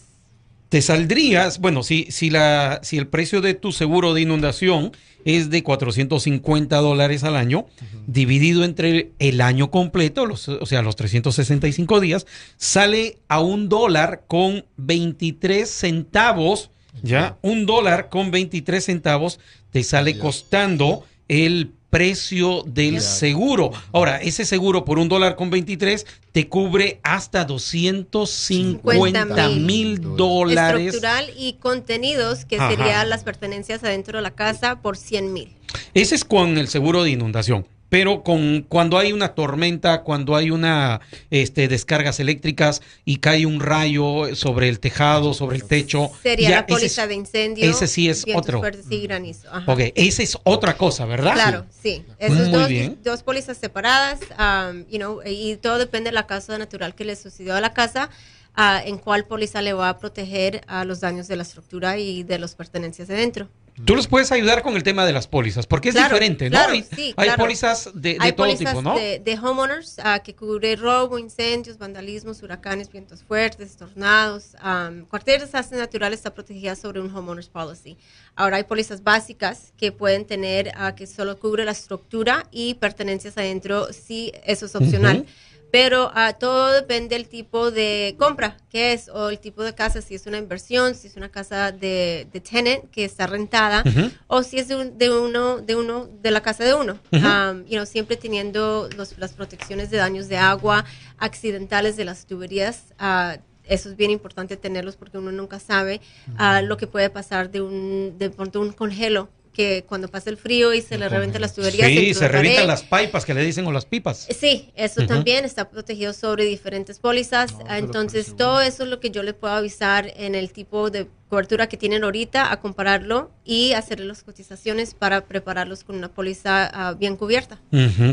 [0.69, 4.91] te saldrías, bueno, si, si, la, si el precio de tu seguro de inundación
[5.23, 7.65] es de 450 dólares al año,
[8.05, 12.25] dividido entre el año completo, los, o sea, los 365 días,
[12.57, 16.69] sale a un dólar con 23 centavos,
[17.01, 17.37] ¿ya?
[17.41, 19.39] Un dólar con 23 centavos
[19.71, 23.71] te sale costando el precio del seguro.
[23.91, 30.95] Ahora, ese seguro por un dólar con 23 te cubre hasta 250 mil dólares.
[30.95, 35.55] Estructural y contenidos, que serían las pertenencias adentro de la casa, por 100 mil.
[35.93, 37.67] Ese es con el seguro de inundación.
[37.89, 43.59] Pero con cuando hay una tormenta, cuando hay una este, descargas eléctricas y cae un
[43.59, 46.11] rayo sobre el tejado, sobre el techo.
[46.21, 47.69] Sería la póliza de incendio.
[47.69, 48.61] Ese sí es otro.
[48.87, 49.47] sí, granizo.
[49.65, 51.33] Ok, esa es otra cosa, ¿verdad?
[51.33, 52.03] Claro, sí.
[52.19, 52.69] Esas dos,
[53.03, 57.15] dos pólizas separadas, um, you know, y todo depende de la causa natural que le
[57.15, 58.09] sucedió a la casa.
[58.57, 62.23] Uh, en cuál póliza le va a proteger a los daños de la estructura y
[62.23, 63.47] de las pertenencias de dentro.
[63.85, 66.57] Tú los puedes ayudar con el tema de las pólizas, porque es diferente, ¿no?
[66.57, 68.95] hay, pólizas de, todo tipo, ¿no?
[68.95, 74.55] De, de homeowners uh, que cubre robo, incendios, vandalismos, huracanes, vientos fuertes, tornados.
[74.63, 77.97] Um, cualquier desastre natural está protegida sobre un homeowners policy.
[78.35, 83.37] Ahora hay pólizas básicas que pueden tener uh, que solo cubre la estructura y pertenencias
[83.37, 85.25] adentro, si eso es opcional
[85.71, 90.01] pero uh, todo depende del tipo de compra que es o el tipo de casa,
[90.01, 93.83] si es una inversión, si es una casa de, de tenant que está rentada
[94.27, 94.75] o si es de,
[95.09, 99.33] uno de uno de la casa de uno, um, you know, siempre teniendo los, las
[99.33, 100.85] protecciones de daños de agua,
[101.17, 102.93] accidentales de las tuberías.
[102.99, 105.99] Uh, eso es bien importante tenerlos porque uno nunca sabe
[106.39, 110.37] uh, lo que puede pasar de un de pronto un congelo que cuando pasa el
[110.37, 111.87] frío y se le revientan las tuberías.
[111.87, 114.27] Sí, se revientan las pipas que le dicen o las pipas.
[114.29, 117.55] Sí, eso también está protegido sobre diferentes pólizas.
[117.67, 121.67] Entonces, todo eso es lo que yo le puedo avisar en el tipo de cobertura
[121.67, 126.93] que tienen ahorita, a compararlo y hacerle las cotizaciones para prepararlos con una póliza ah,
[126.93, 127.59] bien cubierta.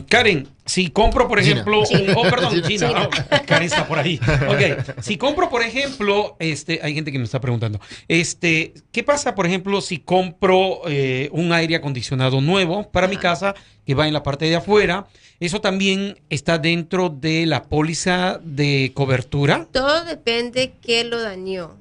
[0.08, 1.82] Karen, si compro, por ejemplo,
[2.16, 3.08] oh, perdón, China,
[3.46, 4.20] Karen está por ahí.
[4.48, 9.34] Ok, si compro, por ejemplo, este, hay gente que me está preguntando, este, ¿qué pasa,
[9.34, 13.54] por ejemplo, si compro eh, un aire acondicionado nuevo para mi casa
[13.86, 15.06] que va en la parte de afuera?
[15.40, 19.66] ¿Eso también está dentro de la póliza de cobertura?
[19.72, 21.76] Todo depende qué lo dañó.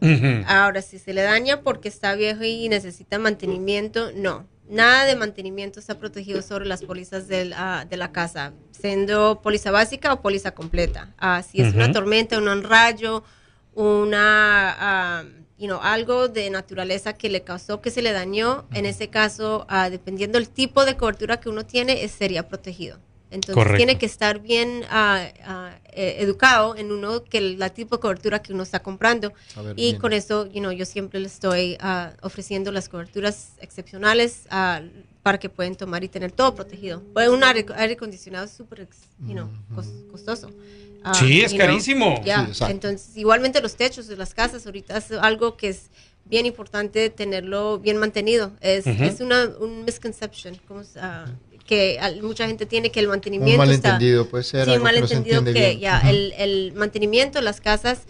[0.47, 4.47] Ahora, si se le daña porque está viejo y necesita mantenimiento, no.
[4.69, 10.13] Nada de mantenimiento está protegido sobre las pólizas ah, de la casa, siendo póliza básica
[10.13, 11.13] o póliza completa.
[11.17, 13.23] Ah, si es una tormenta, un rayo,
[13.75, 14.75] una...
[14.79, 15.23] Ah,
[15.81, 20.49] algo de naturaleza que le causó que se le dañó, en ese caso, dependiendo del
[20.49, 22.99] tipo de cobertura que uno tiene, sería protegido.
[23.33, 28.53] Entonces tiene que estar bien eh, educado en uno que la tipo de cobertura que
[28.53, 29.33] uno está comprando.
[29.75, 34.43] y con eso, you know, yo siempre le estoy ah, ofreciendo las coberturas excepcionales
[35.23, 37.01] para que puedan tomar y tener todo protegido.
[37.13, 38.87] Pues un aire, acondicionado es súper
[40.11, 40.49] costoso.
[41.13, 42.21] sí, es carísimo.
[42.69, 45.89] Entonces, igualmente los techos de las casas ahorita es algo que es
[46.25, 48.51] bien importante tenerlo bien mantenido.
[48.61, 50.55] Es, es una un misconception.
[50.67, 50.83] ¿cómo
[51.65, 55.99] que mucha gente tiene que el mantenimiento un malentendido puede ser sí, malentendido que, ya
[55.99, 58.01] el, el, mantenimiento de las casas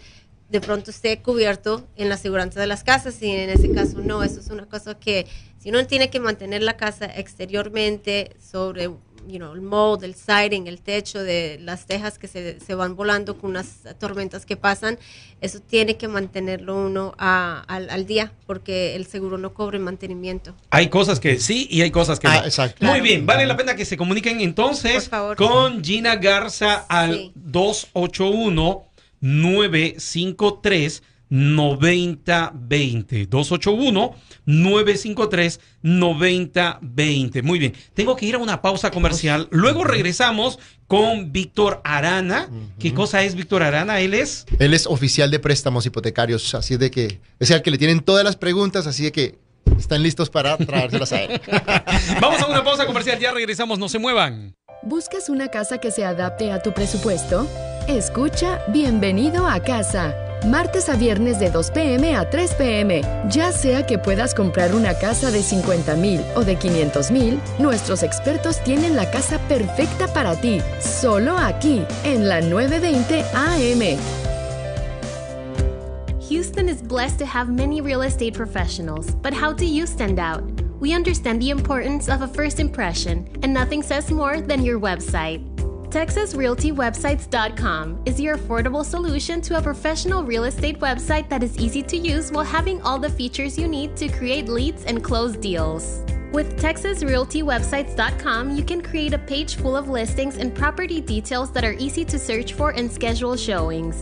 [0.49, 4.23] de pronto esté cubierto en la seguridad de las casas y en ese caso no
[4.23, 5.27] eso es una cosa que
[5.59, 8.89] si uno tiene que mantener la casa exteriormente sobre
[9.27, 12.95] you know, el mold, el siding, el techo, de las tejas que se, se, van
[12.95, 14.97] volando con unas tormentas que pasan,
[15.41, 20.55] eso tiene que mantenerlo uno al, día porque el seguro no cobre mantenimiento.
[20.69, 22.45] Hay cosas que sí y hay cosas que ah,
[22.79, 22.89] no.
[22.89, 28.85] Muy bien, vale la pena que se comuniquen entonces con Gina Garza al 281
[29.21, 34.15] 953 9020 281
[34.45, 37.41] 953 9020.
[37.41, 37.73] Muy bien.
[37.95, 39.47] Tengo que ir a una pausa comercial.
[39.49, 42.51] Luego regresamos con Víctor Arana.
[42.77, 43.99] ¿Qué cosa es Víctor Arana?
[43.99, 44.45] Él es.
[44.59, 46.53] Él es oficial de préstamos hipotecarios.
[46.53, 48.85] Así de que es el que le tienen todas las preguntas.
[48.85, 49.39] Así de que
[49.79, 51.41] están listos para traérselas a él.
[52.21, 53.17] Vamos a una pausa comercial.
[53.17, 53.79] Ya regresamos.
[53.79, 54.53] No se muevan.
[54.83, 57.47] ¿Buscas una casa que se adapte a tu presupuesto?
[57.87, 63.01] Escucha Bienvenido a casa martes a viernes de 2 pm a 3 pm.
[63.29, 68.03] Ya sea que puedas comprar una casa de 50 mil o de 500 mil, nuestros
[68.03, 73.97] expertos tienen la casa perfecta para ti, solo aquí, en la 920 AM.
[76.29, 80.43] Houston is blessed to have many real estate professionals, but how do you stand out?
[80.79, 85.52] We understand the importance of a first impression, and nothing says more than your website.
[85.93, 91.95] TexasRealtyWebsites.com is your affordable solution to a professional real estate website that is easy to
[91.95, 96.03] use while having all the features you need to create leads and close deals.
[96.31, 101.73] With TexasRealtyWebsites.com, you can create a page full of listings and property details that are
[101.73, 103.97] easy to search for and schedule showings.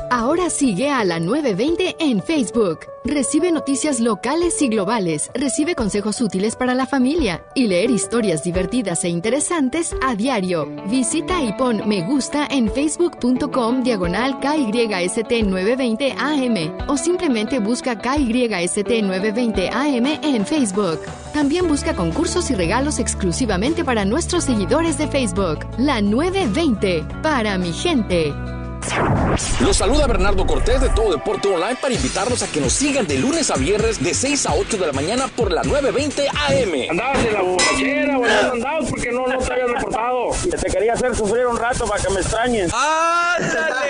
[0.09, 2.79] Ahora sigue a la 920 en Facebook.
[3.03, 9.03] Recibe noticias locales y globales, recibe consejos útiles para la familia y leer historias divertidas
[9.03, 10.67] e interesantes a diario.
[10.87, 19.03] Visita y pon me gusta en facebook.com diagonal KYST 920 AM o simplemente busca KYST
[19.03, 21.01] 920 AM en Facebook.
[21.33, 25.59] También busca concursos y regalos exclusivamente para nuestros seguidores de Facebook.
[25.77, 28.33] La 920, para mi gente.
[29.59, 33.17] Los saluda Bernardo Cortés de Todo Deporte Online para invitarlos a que nos sigan de
[33.17, 36.89] lunes a viernes de 6 a 8 de la mañana por la 920 AM.
[36.89, 40.29] Andabas en la borrachera, bueno, andabas porque no, no te habías reportado.
[40.49, 42.71] Te quería hacer sufrir un rato para que me extrañes.
[42.73, 43.87] ¡Ándale!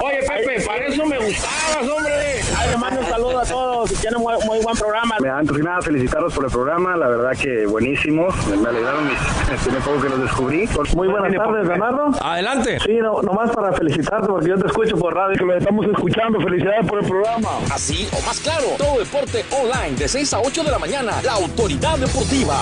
[0.02, 2.42] Oye, Pepe, para eso me gustabas, hombre.
[2.58, 3.46] Ay, le mando un saludo a
[3.80, 5.16] todos y tienen muy, muy buen programa.
[5.20, 8.28] Me antes que nada felicitarlos por el programa, la verdad que buenísimo.
[8.60, 10.68] Me alegraron, mis- tiene poco que los descubrí.
[10.94, 12.10] Muy buenas tardes, Bernardo.
[12.20, 12.78] Adelante.
[12.84, 15.36] Sí, no, nomás para felicitarte porque yo te escucho por radio.
[15.38, 16.40] Que lo estamos escuchando.
[16.40, 17.48] Felicidades por el programa.
[17.72, 21.12] Así o más claro, Todo Deporte Online de 6 a 8 de la mañana.
[21.22, 22.56] La autoridad deportiva.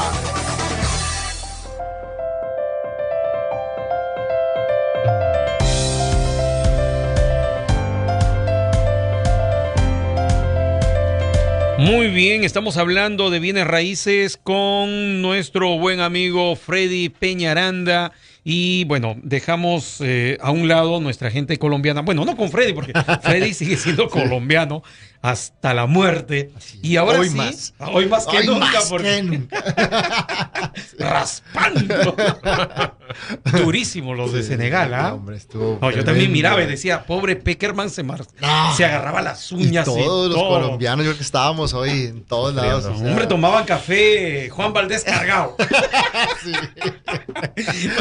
[11.79, 18.11] Muy bien, estamos hablando de bienes raíces con nuestro buen amigo Freddy Peñaranda.
[18.43, 22.01] Y bueno, dejamos eh, a un lado nuestra gente colombiana.
[22.01, 24.83] Bueno, no con Freddy, porque Freddy sigue siendo colombiano
[25.23, 26.51] hasta la muerte.
[26.83, 27.75] Y ahora Hoy sí, más.
[27.93, 30.73] hoy más que Hoy nunca, más porque que nunca.
[30.99, 32.15] raspando.
[33.65, 35.15] Durísimo los de Senegal, ¿ah?
[35.15, 38.75] Hombre, No, yo también miraba y decía, pobre Peckerman se, mar- No.
[38.77, 39.87] se agarraba las uñas.
[39.89, 40.49] y todos los todo.
[40.61, 42.85] colombianos, yo creo que estábamos hoy en todos lados.
[42.85, 45.57] o sea, Hombre, tomaban café Juan Valdés cargado.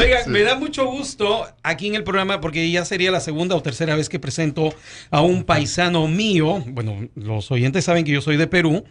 [0.00, 3.62] Oigan, me da mucho gusto aquí en el programa porque ya sería la segunda o
[3.62, 4.74] tercera vez que presento
[5.10, 6.62] a un paisano mío.
[6.68, 8.84] Bueno, los oyentes saben que yo soy de Perú,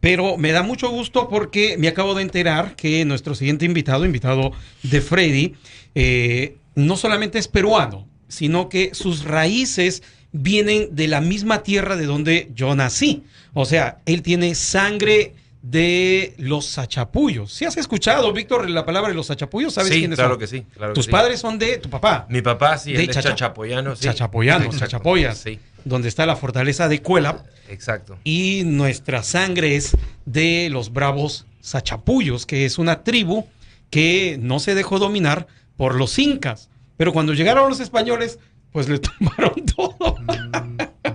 [0.00, 4.52] pero me da mucho gusto porque me acabo de enterar que nuestro siguiente invitado, invitado
[4.82, 5.54] de Freddy,
[5.94, 10.02] eh, no solamente es peruano, sino que sus raíces
[10.32, 13.24] vienen de la misma tierra de donde yo nací.
[13.54, 17.52] O sea, él tiene sangre de los sachapuyos.
[17.52, 19.74] ¿Sí has escuchado, Víctor, la palabra de los sachapuyos?
[19.74, 20.38] ¿Sabes Sí, quiénes claro son?
[20.40, 21.10] que sí, claro que Tus sí.
[21.10, 22.26] padres son de tu papá.
[22.30, 23.96] Mi papá, sí, De él es Chacha- chachapoyano.
[23.96, 24.04] Sí.
[24.04, 24.84] Chachapoyanos, Exacto.
[24.92, 25.38] chachapoyas.
[25.38, 27.46] Sí, Donde está la fortaleza de Cuelap.
[27.68, 28.18] exacto.
[28.24, 29.96] Y nuestra sangre es
[30.26, 33.46] de los bravos sachapuyos, que es una tribu
[33.90, 35.46] que no se dejó dominar
[35.76, 36.68] por los incas.
[36.98, 38.38] Pero cuando llegaron los españoles,
[38.70, 40.16] pues le tomaron todo.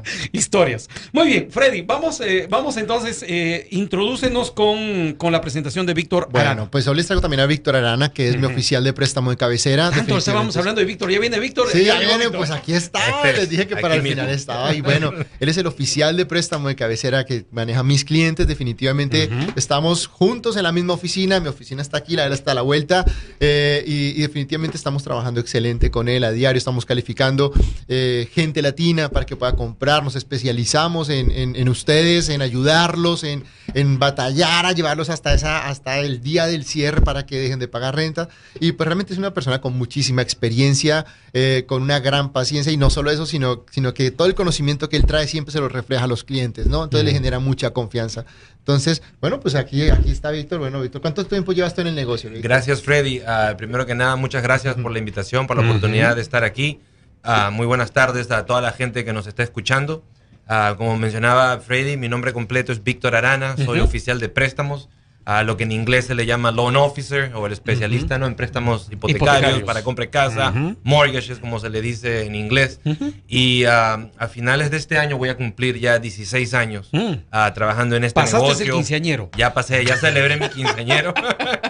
[0.31, 0.89] Historias.
[1.11, 6.29] Muy bien, Freddy, vamos, eh, vamos entonces, eh, introdúcenos con, con la presentación de Víctor
[6.31, 6.71] Bueno, Arana.
[6.71, 9.37] pues hoy les traigo también a Víctor Arana, que es mi oficial de préstamo de
[9.37, 9.83] cabecera.
[9.85, 11.67] Tanto Definitivamente estábamos hablando de Víctor, ya viene Víctor.
[11.71, 12.37] Sí, ya viene, Víctor.
[12.37, 12.99] pues aquí está.
[13.35, 14.73] Les dije que para aquí el final estaba.
[14.73, 18.47] Y bueno, él es el oficial de préstamo de cabecera que maneja mis clientes.
[18.47, 21.39] Definitivamente estamos juntos en la misma oficina.
[21.39, 23.05] Mi oficina está aquí, la de él está a la vuelta.
[23.39, 26.57] eh, y, y definitivamente estamos trabajando excelente con él a diario.
[26.57, 27.51] Estamos calificando
[27.87, 29.82] eh, gente latina para que pueda comprar.
[30.03, 33.43] Nos especializamos en, en- en ustedes, en ayudarlos, en,
[33.73, 37.67] en batallar a llevarlos hasta, esa, hasta el día del cierre para que dejen de
[37.67, 38.29] pagar renta.
[38.59, 42.77] Y pues realmente es una persona con muchísima experiencia, eh, con una gran paciencia y
[42.77, 45.69] no solo eso, sino, sino que todo el conocimiento que él trae siempre se lo
[45.69, 46.83] refleja a los clientes, ¿no?
[46.85, 48.25] Entonces le genera mucha confianza.
[48.59, 50.59] Entonces, bueno, pues aquí, aquí está Víctor.
[50.59, 52.29] Bueno, Víctor, ¿cuánto tiempo llevas tú en el negocio?
[52.29, 52.43] Víctor?
[52.49, 53.21] Gracias, Freddy.
[53.27, 56.79] Ah, primero que nada, muchas gracias por la invitación, por la oportunidad de estar aquí.
[57.23, 60.03] Ah, muy buenas tardes a toda la gente que nos está escuchando.
[60.47, 64.89] Ah, como mencionaba Freddy, mi nombre completo es Víctor Arana, soy oficial de préstamos,
[65.25, 68.27] a lo que en inglés se le llama loan officer o el especialista ¿no?
[68.27, 69.63] en préstamos hipotecarios, Hipotecarios.
[69.63, 70.75] para compra de casa, Ujú.
[70.83, 72.81] mortgages como se le dice en inglés.
[73.29, 77.13] Y ah, a finales de este año voy a cumplir ya 16 años Mm.
[77.53, 78.65] trabajando en este Pasaste negocio.
[78.65, 79.29] el quinceañero.
[79.37, 81.13] Ya pasé, ya celebré mi quinceañero.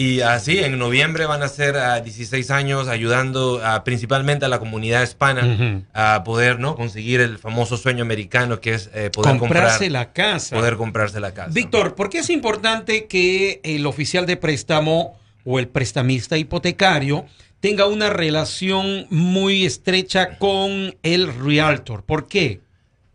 [0.00, 4.60] y así, en noviembre van a ser ah, 16 años ayudando ah, principalmente a la
[4.60, 6.76] comunidad hispana a poder ¿no?
[6.76, 10.54] conseguir el famoso sueño americano que es eh, poder Comprarse comprar, la casa.
[10.54, 11.50] poder comprarse la casa.
[11.52, 17.26] Víctor, ¿por qué es importante que el oficial de préstamo o el prestamista hipotecario
[17.58, 22.04] tenga una relación muy estrecha con el realtor?
[22.04, 22.60] ¿Por qué?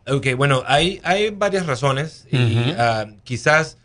[0.06, 3.78] Ok, bueno, hay, hay varias razones y ah, quizás,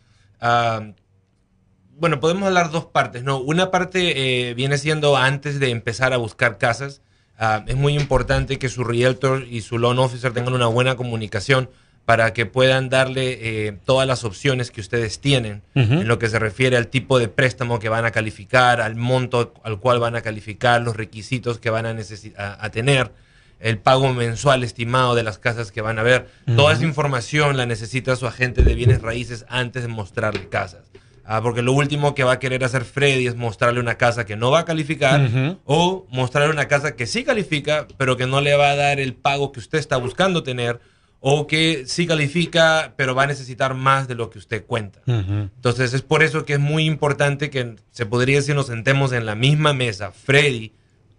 [2.00, 3.40] bueno, podemos hablar dos partes, ¿no?
[3.40, 7.02] Una parte eh, viene siendo antes de empezar a buscar casas,
[7.38, 11.70] ah, es muy importante que su realtor y su loan officer tengan una buena comunicación
[12.06, 16.40] para que puedan darle eh, todas las opciones que ustedes tienen en lo que se
[16.40, 20.22] refiere al tipo de préstamo que van a calificar, al monto al cual van a
[20.22, 21.96] calificar, los requisitos que van a,
[22.36, 23.12] a tener,
[23.60, 26.28] el pago mensual estimado de las casas que van a ver.
[26.56, 30.90] Toda esa información la necesita su agente de bienes raíces antes de mostrarle casas.
[31.32, 34.36] Ah, porque lo último que va a querer hacer Freddy es mostrarle una casa que
[34.36, 35.30] no va a calificar
[35.64, 39.14] o mostrarle una casa que sí califica, pero que no le va a dar el
[39.14, 40.80] pago que usted está buscando tener
[41.20, 45.02] o que sí califica, pero va a necesitar más de lo que usted cuenta.
[45.06, 49.28] Entonces es por eso que es muy importante que se podría decir nos sentemos en
[49.28, 50.72] la misma mesa, Freddy,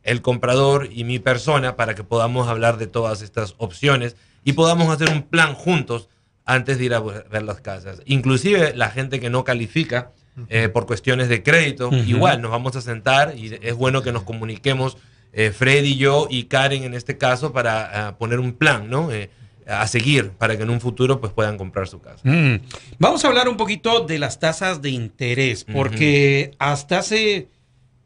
[0.03, 4.89] el comprador y mi persona, para que podamos hablar de todas estas opciones y podamos
[4.89, 6.09] hacer un plan juntos
[6.45, 8.03] antes de ir a ver las casas.
[8.07, 10.12] Inclusive la gente que no califica
[10.49, 14.22] eh, por cuestiones de crédito, igual nos vamos a sentar y es bueno que nos
[14.22, 14.97] comuniquemos,
[15.32, 19.12] eh, Freddy y yo y Karen en este caso, para ah, poner un plan, ¿no?
[19.12, 19.30] Eh,
[19.66, 22.20] a seguir para que en un futuro pues puedan comprar su casa.
[22.24, 22.57] Mm.
[22.99, 27.49] Vamos a hablar un poquito de las tasas de interés, porque hasta hace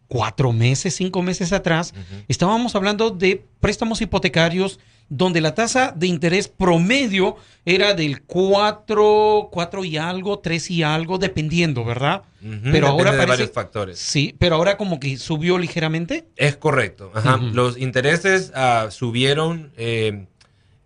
[0.09, 1.95] cuatro meses, cinco meses atrás,
[2.29, 4.79] estábamos hablando de préstamos hipotecarios
[5.09, 11.19] donde la tasa de interés promedio era del 4, 4 y algo, 3 y algo,
[11.19, 12.23] dependiendo, ¿verdad?
[12.71, 13.99] pero ahora de varios factores.
[13.99, 16.27] Sí, pero ahora como que subió ligeramente.
[16.37, 17.11] Es correcto.
[17.53, 20.27] Los intereses uh, subieron eh,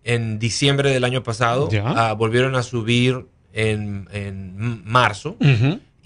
[0.03, 5.35] en diciembre del año pasado, uh, volvieron a subir en, en marzo.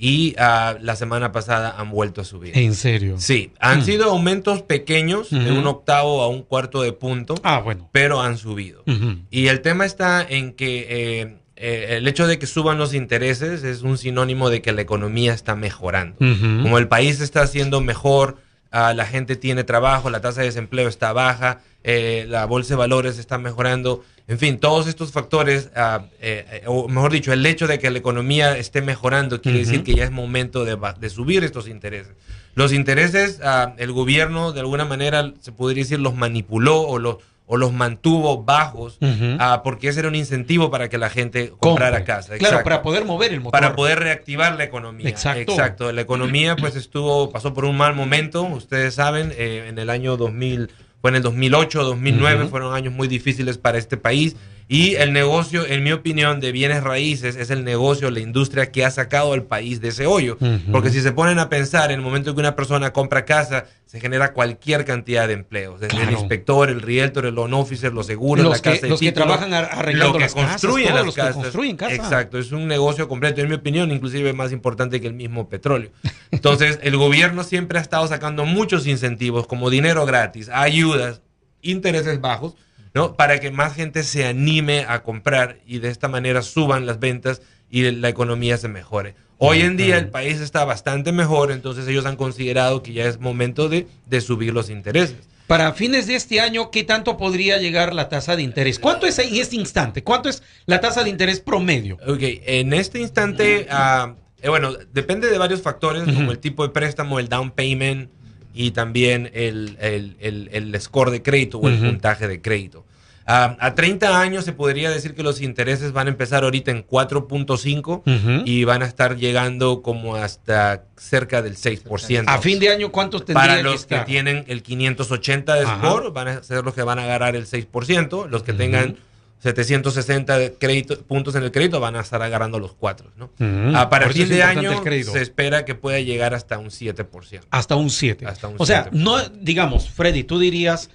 [0.06, 2.58] Y uh, la semana pasada han vuelto a subir.
[2.58, 3.16] ¿En serio?
[3.20, 3.84] Sí, han mm.
[3.84, 7.36] sido aumentos pequeños, de un octavo a un cuarto de punto.
[7.42, 7.88] Ah, bueno.
[7.94, 8.84] Pero han subido.
[9.32, 13.64] Y el tema está en que eh, eh, el hecho de que suban los intereses
[13.64, 16.18] es un sinónimo de que la economía está mejorando.
[16.18, 18.40] Como el país está haciendo mejor,
[18.74, 22.78] uh, la gente tiene trabajo, la tasa de desempleo está baja, eh, la bolsa de
[22.78, 24.04] valores está mejorando.
[24.28, 27.98] En fin, todos estos factores, ah, eh, o mejor dicho, el hecho de que la
[27.98, 32.14] economía esté mejorando quiere decir que ya es momento de, subir estos intereses.
[32.56, 37.18] Los intereses, ah, el gobierno de alguna manera, se podría decir, los manipuló o los,
[37.46, 38.98] o los mantuvo bajos
[39.40, 42.38] ah, porque ese era un incentivo para que la gente comprara casa.
[42.38, 43.52] Claro, para poder mover el motor.
[43.52, 45.10] Para poder reactivar la economía.
[45.10, 45.52] Exacto.
[45.52, 45.92] Exacto.
[45.92, 50.70] La economía pues estuvo, pasó por un mal momento, ustedes saben, en el año 2000
[51.04, 54.38] fue en el 2008, 2009, fueron años muy difíciles para este país.
[54.68, 58.86] Y el negocio, en mi opinión, de bienes raíces es el negocio, la industria que
[58.86, 60.38] ha sacado al país de ese hoyo.
[60.72, 63.66] Porque si se ponen a pensar, en el momento en que una persona compra casa,
[63.86, 65.80] se genera cualquier cantidad de empleos.
[65.80, 69.00] Desde el inspector, el realtor, el loan officer, los seguros, los la casa que, Los
[69.00, 71.36] que trabajan arreglando que construyen las los casas.
[71.36, 72.00] Que construyen casas.
[72.00, 75.92] Exacto, es un negocio completo, en mi opinión, inclusive más importante que el mismo petróleo.
[76.32, 81.22] Entonces, el gobierno siempre ha estado sacando muchos incentivos, como dinero gratis, ayudas,
[81.62, 82.56] intereses bajos,
[82.94, 83.16] ¿no?
[83.16, 87.42] Para que más gente se anime a comprar y de esta manera suban las ventas
[87.70, 89.16] y la economía se mejore.
[89.40, 93.20] Hoy en día el país está bastante mejor, entonces ellos han considerado que ya es
[93.20, 93.88] momento de,
[94.22, 95.18] subir los intereses.
[95.48, 98.80] Para fines de este año, ¿qué tanto podría llegar la tasa de interés?
[98.80, 100.04] ¿Cuánto es en este instante?
[100.04, 101.98] ¿Cuánto es la tasa de interés promedio?
[102.08, 107.20] Ok, en este instante, eh, bueno, depende de varios factores, como el tipo de préstamo,
[107.20, 108.10] el down payment
[108.54, 112.86] y también el, el, score de crédito o el puntaje de crédito.
[113.26, 116.86] Ah, a 30 años se podría decir que los intereses van a empezar ahorita en
[116.86, 122.26] 4.5 y van a estar llegando como hasta cerca del 6%.
[122.28, 126.28] A fin de año, ¿cuántos tendrían Para los que, tienen el 580 de score, van
[126.28, 128.28] a ser los que van a agarrar el 6%.
[128.28, 128.98] Los que tengan
[129.44, 133.12] 760 de crédito, puntos en el crédito van a estar agarrando los 4.
[133.18, 133.78] ¿no?
[133.78, 137.42] A para fin de año se espera que pueda llegar hasta un 7%.
[137.50, 138.26] Hasta un 7%.
[138.26, 140.90] Hasta un o sea, no, digamos, Freddy, tú dirías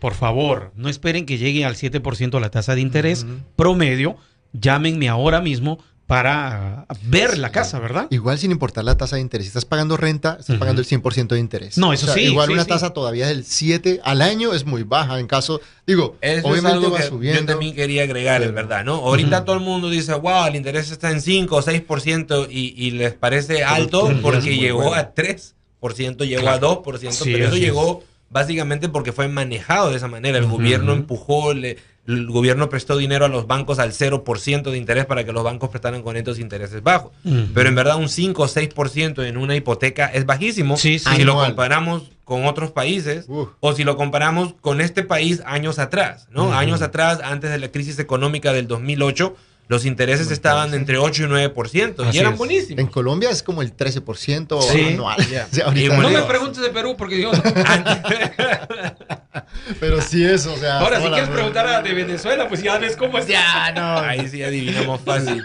[0.00, 3.24] por favor, no esperen que llegue al 7% la tasa de interés
[3.54, 4.16] promedio.
[4.52, 8.06] Llámenme ahora mismo para ver la casa, ¿verdad?
[8.10, 9.46] Igual sin importar la tasa de interés.
[9.46, 11.78] Si estás pagando renta, estás pagando el 100% de interés.
[11.78, 12.20] No, eso sí.
[12.20, 15.18] Igual una tasa todavía del 7 al año es muy baja.
[15.18, 17.40] En caso, digo, obviamente va subiendo.
[17.40, 18.96] Yo también quería agregar, es verdad, ¿no?
[18.96, 22.90] Ahorita todo el mundo dice, wow, el interés está en 5 o 6% y, y
[22.90, 25.52] les parece alto porque llegó a 3%,
[26.26, 30.38] llegó a 2%, pero eso llegó básicamente porque fue manejado de esa manera.
[30.38, 31.52] El gobierno empujó,
[32.06, 35.70] el gobierno prestó dinero a los bancos al 0% de interés para que los bancos
[35.70, 37.12] prestaran con estos intereses bajos.
[37.54, 40.76] Pero en verdad un 5 o 6% en una hipoteca es bajísimo.
[40.76, 43.26] Si lo comparamos con otros países
[43.60, 46.52] o si lo comparamos con este país años atrás, ¿no?
[46.54, 49.36] Años atrás, antes de la crisis económica del 2008,
[49.72, 52.78] los intereses estaban entre 8 y 9% y eran buenísimos.
[52.78, 55.16] En Colombia es como el 13% anual.
[56.02, 57.30] no me preguntes de Perú porque yo
[59.80, 60.80] Pero sí es, o sea.
[60.80, 63.26] Ahora, si quieres preguntar a de Venezuela, pues ya ves cómo es.
[63.26, 63.96] Ya, no.
[63.96, 65.42] Ahí sí adivinamos fácil.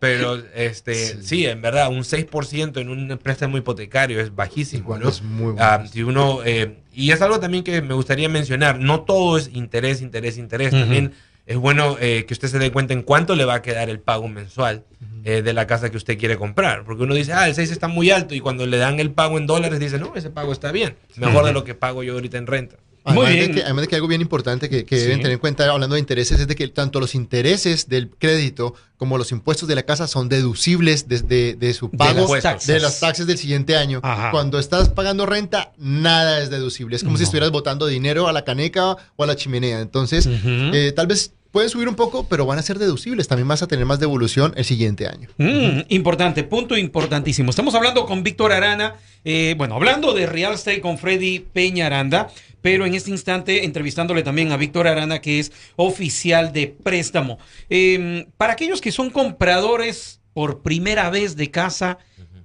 [0.00, 5.08] Pero, este, sí, en verdad, un 6% en un préstamo hipotecario es bajísimo, ¿no?
[5.08, 9.02] Es muy ah, si uno, eh, y es algo también que me gustaría mencionar, no
[9.02, 10.72] todo es interés, interés, interés.
[10.72, 11.12] También
[11.48, 14.00] es bueno eh, que usted se dé cuenta en cuánto le va a quedar el
[14.00, 14.84] pago mensual
[15.24, 16.84] eh, de la casa que usted quiere comprar.
[16.84, 19.38] Porque uno dice, ah, el 6 está muy alto y cuando le dan el pago
[19.38, 22.36] en dólares dice, no, ese pago está bien, mejor de lo que pago yo ahorita
[22.36, 22.76] en renta.
[23.04, 25.94] Además, De que, además de que algo bien importante que, deben tener en cuenta hablando
[25.94, 29.84] de intereses es de que tanto los intereses del crédito como los impuestos de la
[29.84, 34.02] casa son deducibles desde de, su pago de, las taxas del siguiente año.
[34.30, 36.96] Cuando estás pagando renta, nada es deducible.
[36.96, 39.80] Es como si estuvieras botando dinero a la caneca o a la chimenea.
[39.80, 43.26] Entonces, eh, tal vez pueden subir un poco, pero van a ser deducibles.
[43.26, 45.28] También vas a tener más devolución el siguiente año.
[45.38, 47.50] Mm, importante, punto importantísimo.
[47.50, 48.94] Estamos hablando con Víctor Arana,
[49.24, 52.28] eh, bueno, hablando de real estate con Freddy Peña Aranda,
[52.62, 57.40] pero en este instante entrevistándole también a Víctor Arana, que es oficial de préstamo.
[57.68, 61.98] Em, para aquellos que son compradores por primera vez de casa,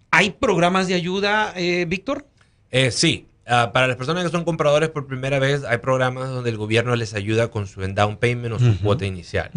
[0.10, 2.26] ¿hay programas de ayuda, eh, Víctor?
[2.72, 6.50] Eh, sí, Ah, para las personas que son compradores por primera vez, hay programas donde
[6.50, 9.52] el gobierno les ayuda con su down payment o su cuota inicial.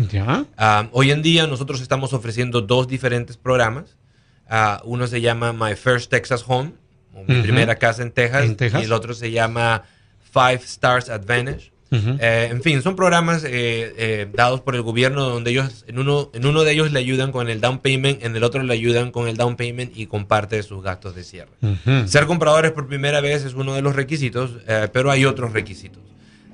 [0.56, 3.96] Ah, hoy en día nosotros estamos ofreciendo dos diferentes programas.
[4.48, 6.72] Ah, uno se llama My First Texas Home,
[7.28, 8.44] mi primera casa en Texas,
[8.80, 9.84] y el otro se llama
[10.32, 11.72] Five Stars Advantage.
[12.20, 16.30] Eh, en fin, son programas eh, eh, dados por el gobierno donde ellos, en uno,
[16.34, 19.10] en uno de ellos le ayudan con el down payment, en el otro le ayudan
[19.10, 21.50] con el down payment y con parte de sus gastos de cierre.
[22.06, 24.52] Ser compradores por primera vez es uno de los requisitos,
[24.92, 26.02] pero hay otros requisitos.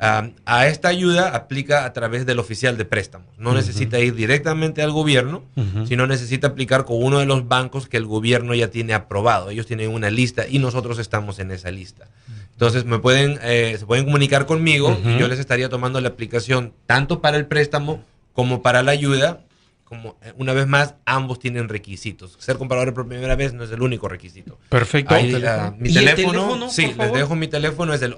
[0.05, 3.29] A esta ayuda aplica a través del oficial de préstamos.
[3.39, 5.45] No necesita ir directamente al gobierno,
[5.87, 9.51] sino necesita aplicar con uno de los bancos que el gobierno ya tiene aprobado.
[9.51, 12.09] Ellos tienen una lista y nosotros estamos en esa lista.
[12.51, 16.73] Entonces me pueden, eh, se pueden comunicar conmigo y yo les estaría tomando la aplicación
[16.87, 19.41] tanto para el préstamo como para la ayuda.
[19.85, 22.37] Como eh, una vez más, ambos tienen requisitos.
[22.41, 24.59] Ser comprador por primera vez no es el único requisito.
[24.69, 25.15] Perfecto.
[25.15, 28.15] Ah, mi teléfono, sí, les dejo mi teléfono, es el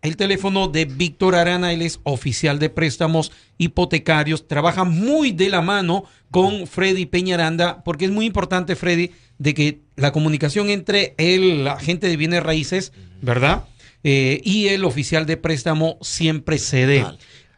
[0.00, 4.48] El teléfono de Víctor Arana, él es oficial de préstamos hipotecarios.
[4.48, 9.80] Trabaja muy de la mano con Freddy Peñaranda, porque es muy importante, Freddy, de que
[9.96, 13.64] la comunicación entre el agente de bienes raíces, ¿verdad?
[14.02, 17.04] Eh, y el oficial de préstamo siempre se dé.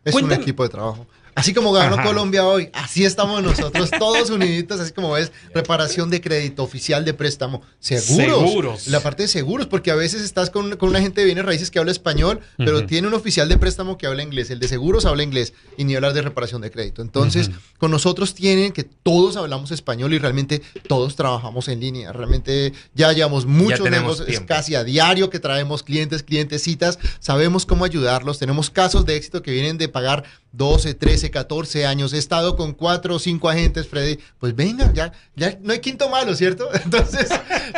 [0.04, 1.06] Es un equipo de trabajo.
[1.40, 6.20] Así como ganó Colombia hoy, así estamos nosotros, todos uniditos, así como ves, reparación de
[6.20, 8.38] crédito, oficial de préstamo, seguros.
[8.50, 8.88] Seguros.
[8.88, 11.70] La parte de seguros, porque a veces estás con, con una gente de bienes raíces
[11.70, 14.50] que habla español, pero tiene un oficial de préstamo que habla inglés.
[14.50, 17.00] El de seguros habla inglés y ni hablar de reparación de crédito.
[17.00, 22.12] Entonces, con nosotros tienen que todos hablamos español y realmente todos trabajamos en línea.
[22.12, 27.84] Realmente ya llevamos muchos negocios, casi a diario que traemos clientes, clientes, citas, sabemos cómo
[27.84, 28.38] ayudarlos.
[28.38, 32.72] Tenemos casos de éxito que vienen de pagar 12, 13, 14 años, he estado con
[32.72, 36.68] cuatro o cinco agentes, Freddy, pues venga, ya, ya no hay quinto malo, ¿cierto?
[36.84, 37.28] Entonces,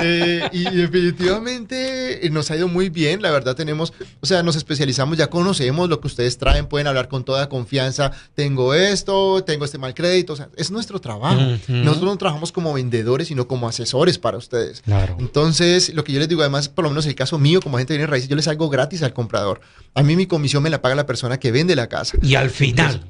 [0.00, 5.18] eh, y definitivamente nos ha ido muy bien, la verdad tenemos, o sea, nos especializamos,
[5.18, 9.78] ya conocemos lo que ustedes traen, pueden hablar con toda confianza, tengo esto, tengo este
[9.78, 11.40] mal crédito, o sea, es nuestro trabajo.
[11.68, 14.80] Nosotros no trabajamos como vendedores, sino como asesores para ustedes.
[14.80, 15.16] Claro.
[15.18, 17.98] Entonces, lo que yo les digo, además, por lo menos el caso mío, como agente
[17.98, 19.60] de raíces, yo les hago gratis al comprador.
[19.94, 22.16] A mí mi comisión me la paga la persona que vende la casa.
[22.22, 22.61] Y al final.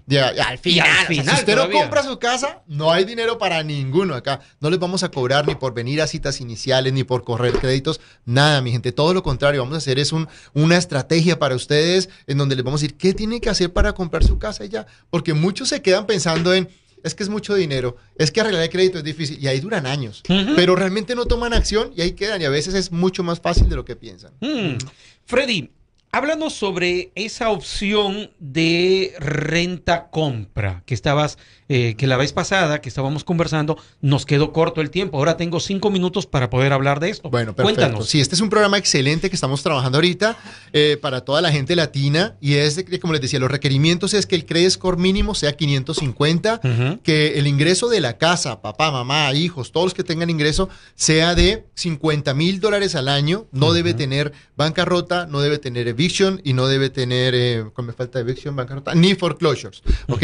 [0.06, 0.88] Ya, al final.
[1.08, 4.40] si usted no compra su casa, no hay dinero para ninguno acá.
[4.60, 8.00] No les vamos a cobrar ni por venir a citas iniciales, ni por correr créditos,
[8.24, 8.92] nada, mi gente.
[8.92, 12.64] Todo lo contrario, vamos a hacer es un, una estrategia para ustedes en donde les
[12.64, 14.86] vamos a decir qué tienen que hacer para comprar su casa ya.
[15.10, 16.68] Porque muchos se quedan pensando en,
[17.02, 19.86] es que es mucho dinero, es que arreglar el crédito es difícil y ahí duran
[19.86, 20.22] años,
[20.56, 23.68] pero realmente no toman acción y ahí quedan y a veces es mucho más fácil
[23.68, 24.32] de lo que piensan.
[24.40, 24.78] Mm.
[25.24, 25.70] Freddy,
[26.14, 31.38] háblanos sobre esa opción de renta-compra que estabas,
[31.74, 35.16] eh, que la vez pasada que estábamos conversando, nos quedó corto el tiempo.
[35.16, 37.30] Ahora tengo cinco minutos para poder hablar de esto.
[37.30, 37.80] Bueno, perfecto.
[37.80, 38.10] Cuéntanos.
[38.10, 40.36] Sí, este es un programa excelente que estamos trabajando ahorita
[40.74, 44.26] eh, para toda la gente latina y es, de, como les decía, los requerimientos es
[44.26, 46.60] que el credit score mínimo sea 550,
[47.02, 51.34] que el ingreso de la casa, papá, mamá, hijos, todos los que tengan ingreso, sea
[51.34, 56.52] de 50 mil dólares al año, no debe tener bancarrota, no debe tener eviction y
[56.52, 60.22] no debe tener, eh, me falta eviction, bancarrota, ni foreclosures, ¿ok?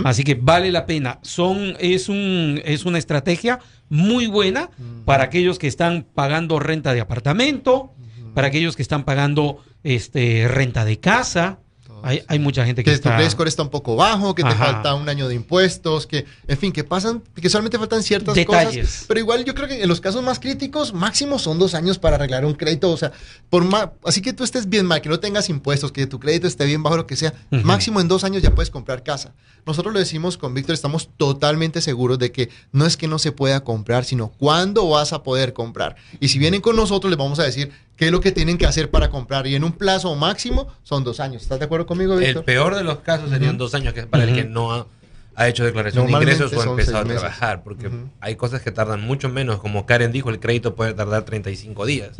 [0.04, 1.18] Así que vale la pena.
[1.22, 3.58] Son, es, un, es una estrategia
[3.88, 4.70] muy buena
[5.04, 7.92] para aquellos que están pagando renta de apartamento,
[8.32, 11.58] para aquellos que están pagando este, renta de casa.
[12.02, 13.16] Hay, mucha gente que, que está...
[13.16, 16.58] tu score está un poco bajo, que te falta un año de impuestos, que, en
[16.58, 19.04] fin, que pasan, que solamente faltan ciertas cosas.
[19.08, 22.16] Pero igual yo creo que en los casos más críticos, máximo son dos años para
[22.16, 22.90] arreglar un crédito.
[22.90, 23.12] O sea,
[23.48, 26.46] por más, así que tú estés bien mal, que no tengas impuestos, que tu crédito
[26.46, 29.32] esté bien bajo, lo que sea, máximo en dos años ya puedes comprar casa.
[29.66, 33.32] Nosotros lo decimos con Víctor, estamos totalmente seguros de que no es que no se
[33.32, 35.96] pueda comprar, sino cuándo vas a poder comprar.
[36.18, 38.64] Y si vienen con nosotros, les vamos a decir qué es lo que tienen que
[38.64, 39.46] hacer para comprar.
[39.46, 41.42] Y en un plazo máximo son dos años.
[41.42, 42.38] ¿Estás de acuerdo conmigo, Víctor?
[42.38, 44.86] El peor de los casos serían dos años, que es para el que no
[45.34, 47.90] ha hecho declaración de ingresos o ha empezado a trabajar, porque
[48.20, 52.12] hay cosas que tardan mucho menos, como Karen dijo, el crédito puede tardar 35 días.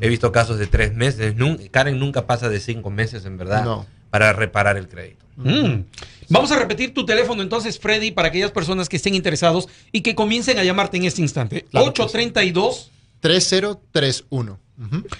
[0.00, 1.34] He visto casos de tres meses,
[1.72, 5.26] Karen nunca pasa de cinco meses en verdad para reparar el crédito.
[5.34, 5.80] Mm.
[6.28, 10.14] Vamos a repetir tu teléfono entonces, Freddy, para aquellas personas que estén interesados y que
[10.14, 11.66] comiencen a llamarte en este instante.
[11.72, 14.63] 832 3031.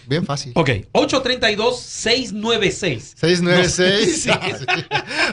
[0.06, 0.52] Bien fácil.
[0.56, 3.14] Ok, 832-696.
[3.16, 4.26] 696.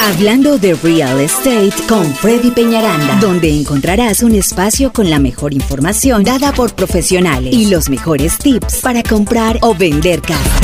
[0.00, 6.24] Hablando de real estate con Freddy Peñaranda, donde encontrarás un espacio con la mejor información
[6.24, 10.60] dada por profesionales y los mejores tips para comprar o vender casa.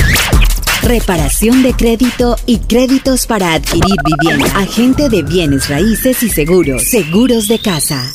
[0.83, 4.47] Reparación de crédito y créditos para adquirir vivienda.
[4.59, 6.83] Agente de bienes raíces y seguros.
[6.83, 8.15] Seguros de casa.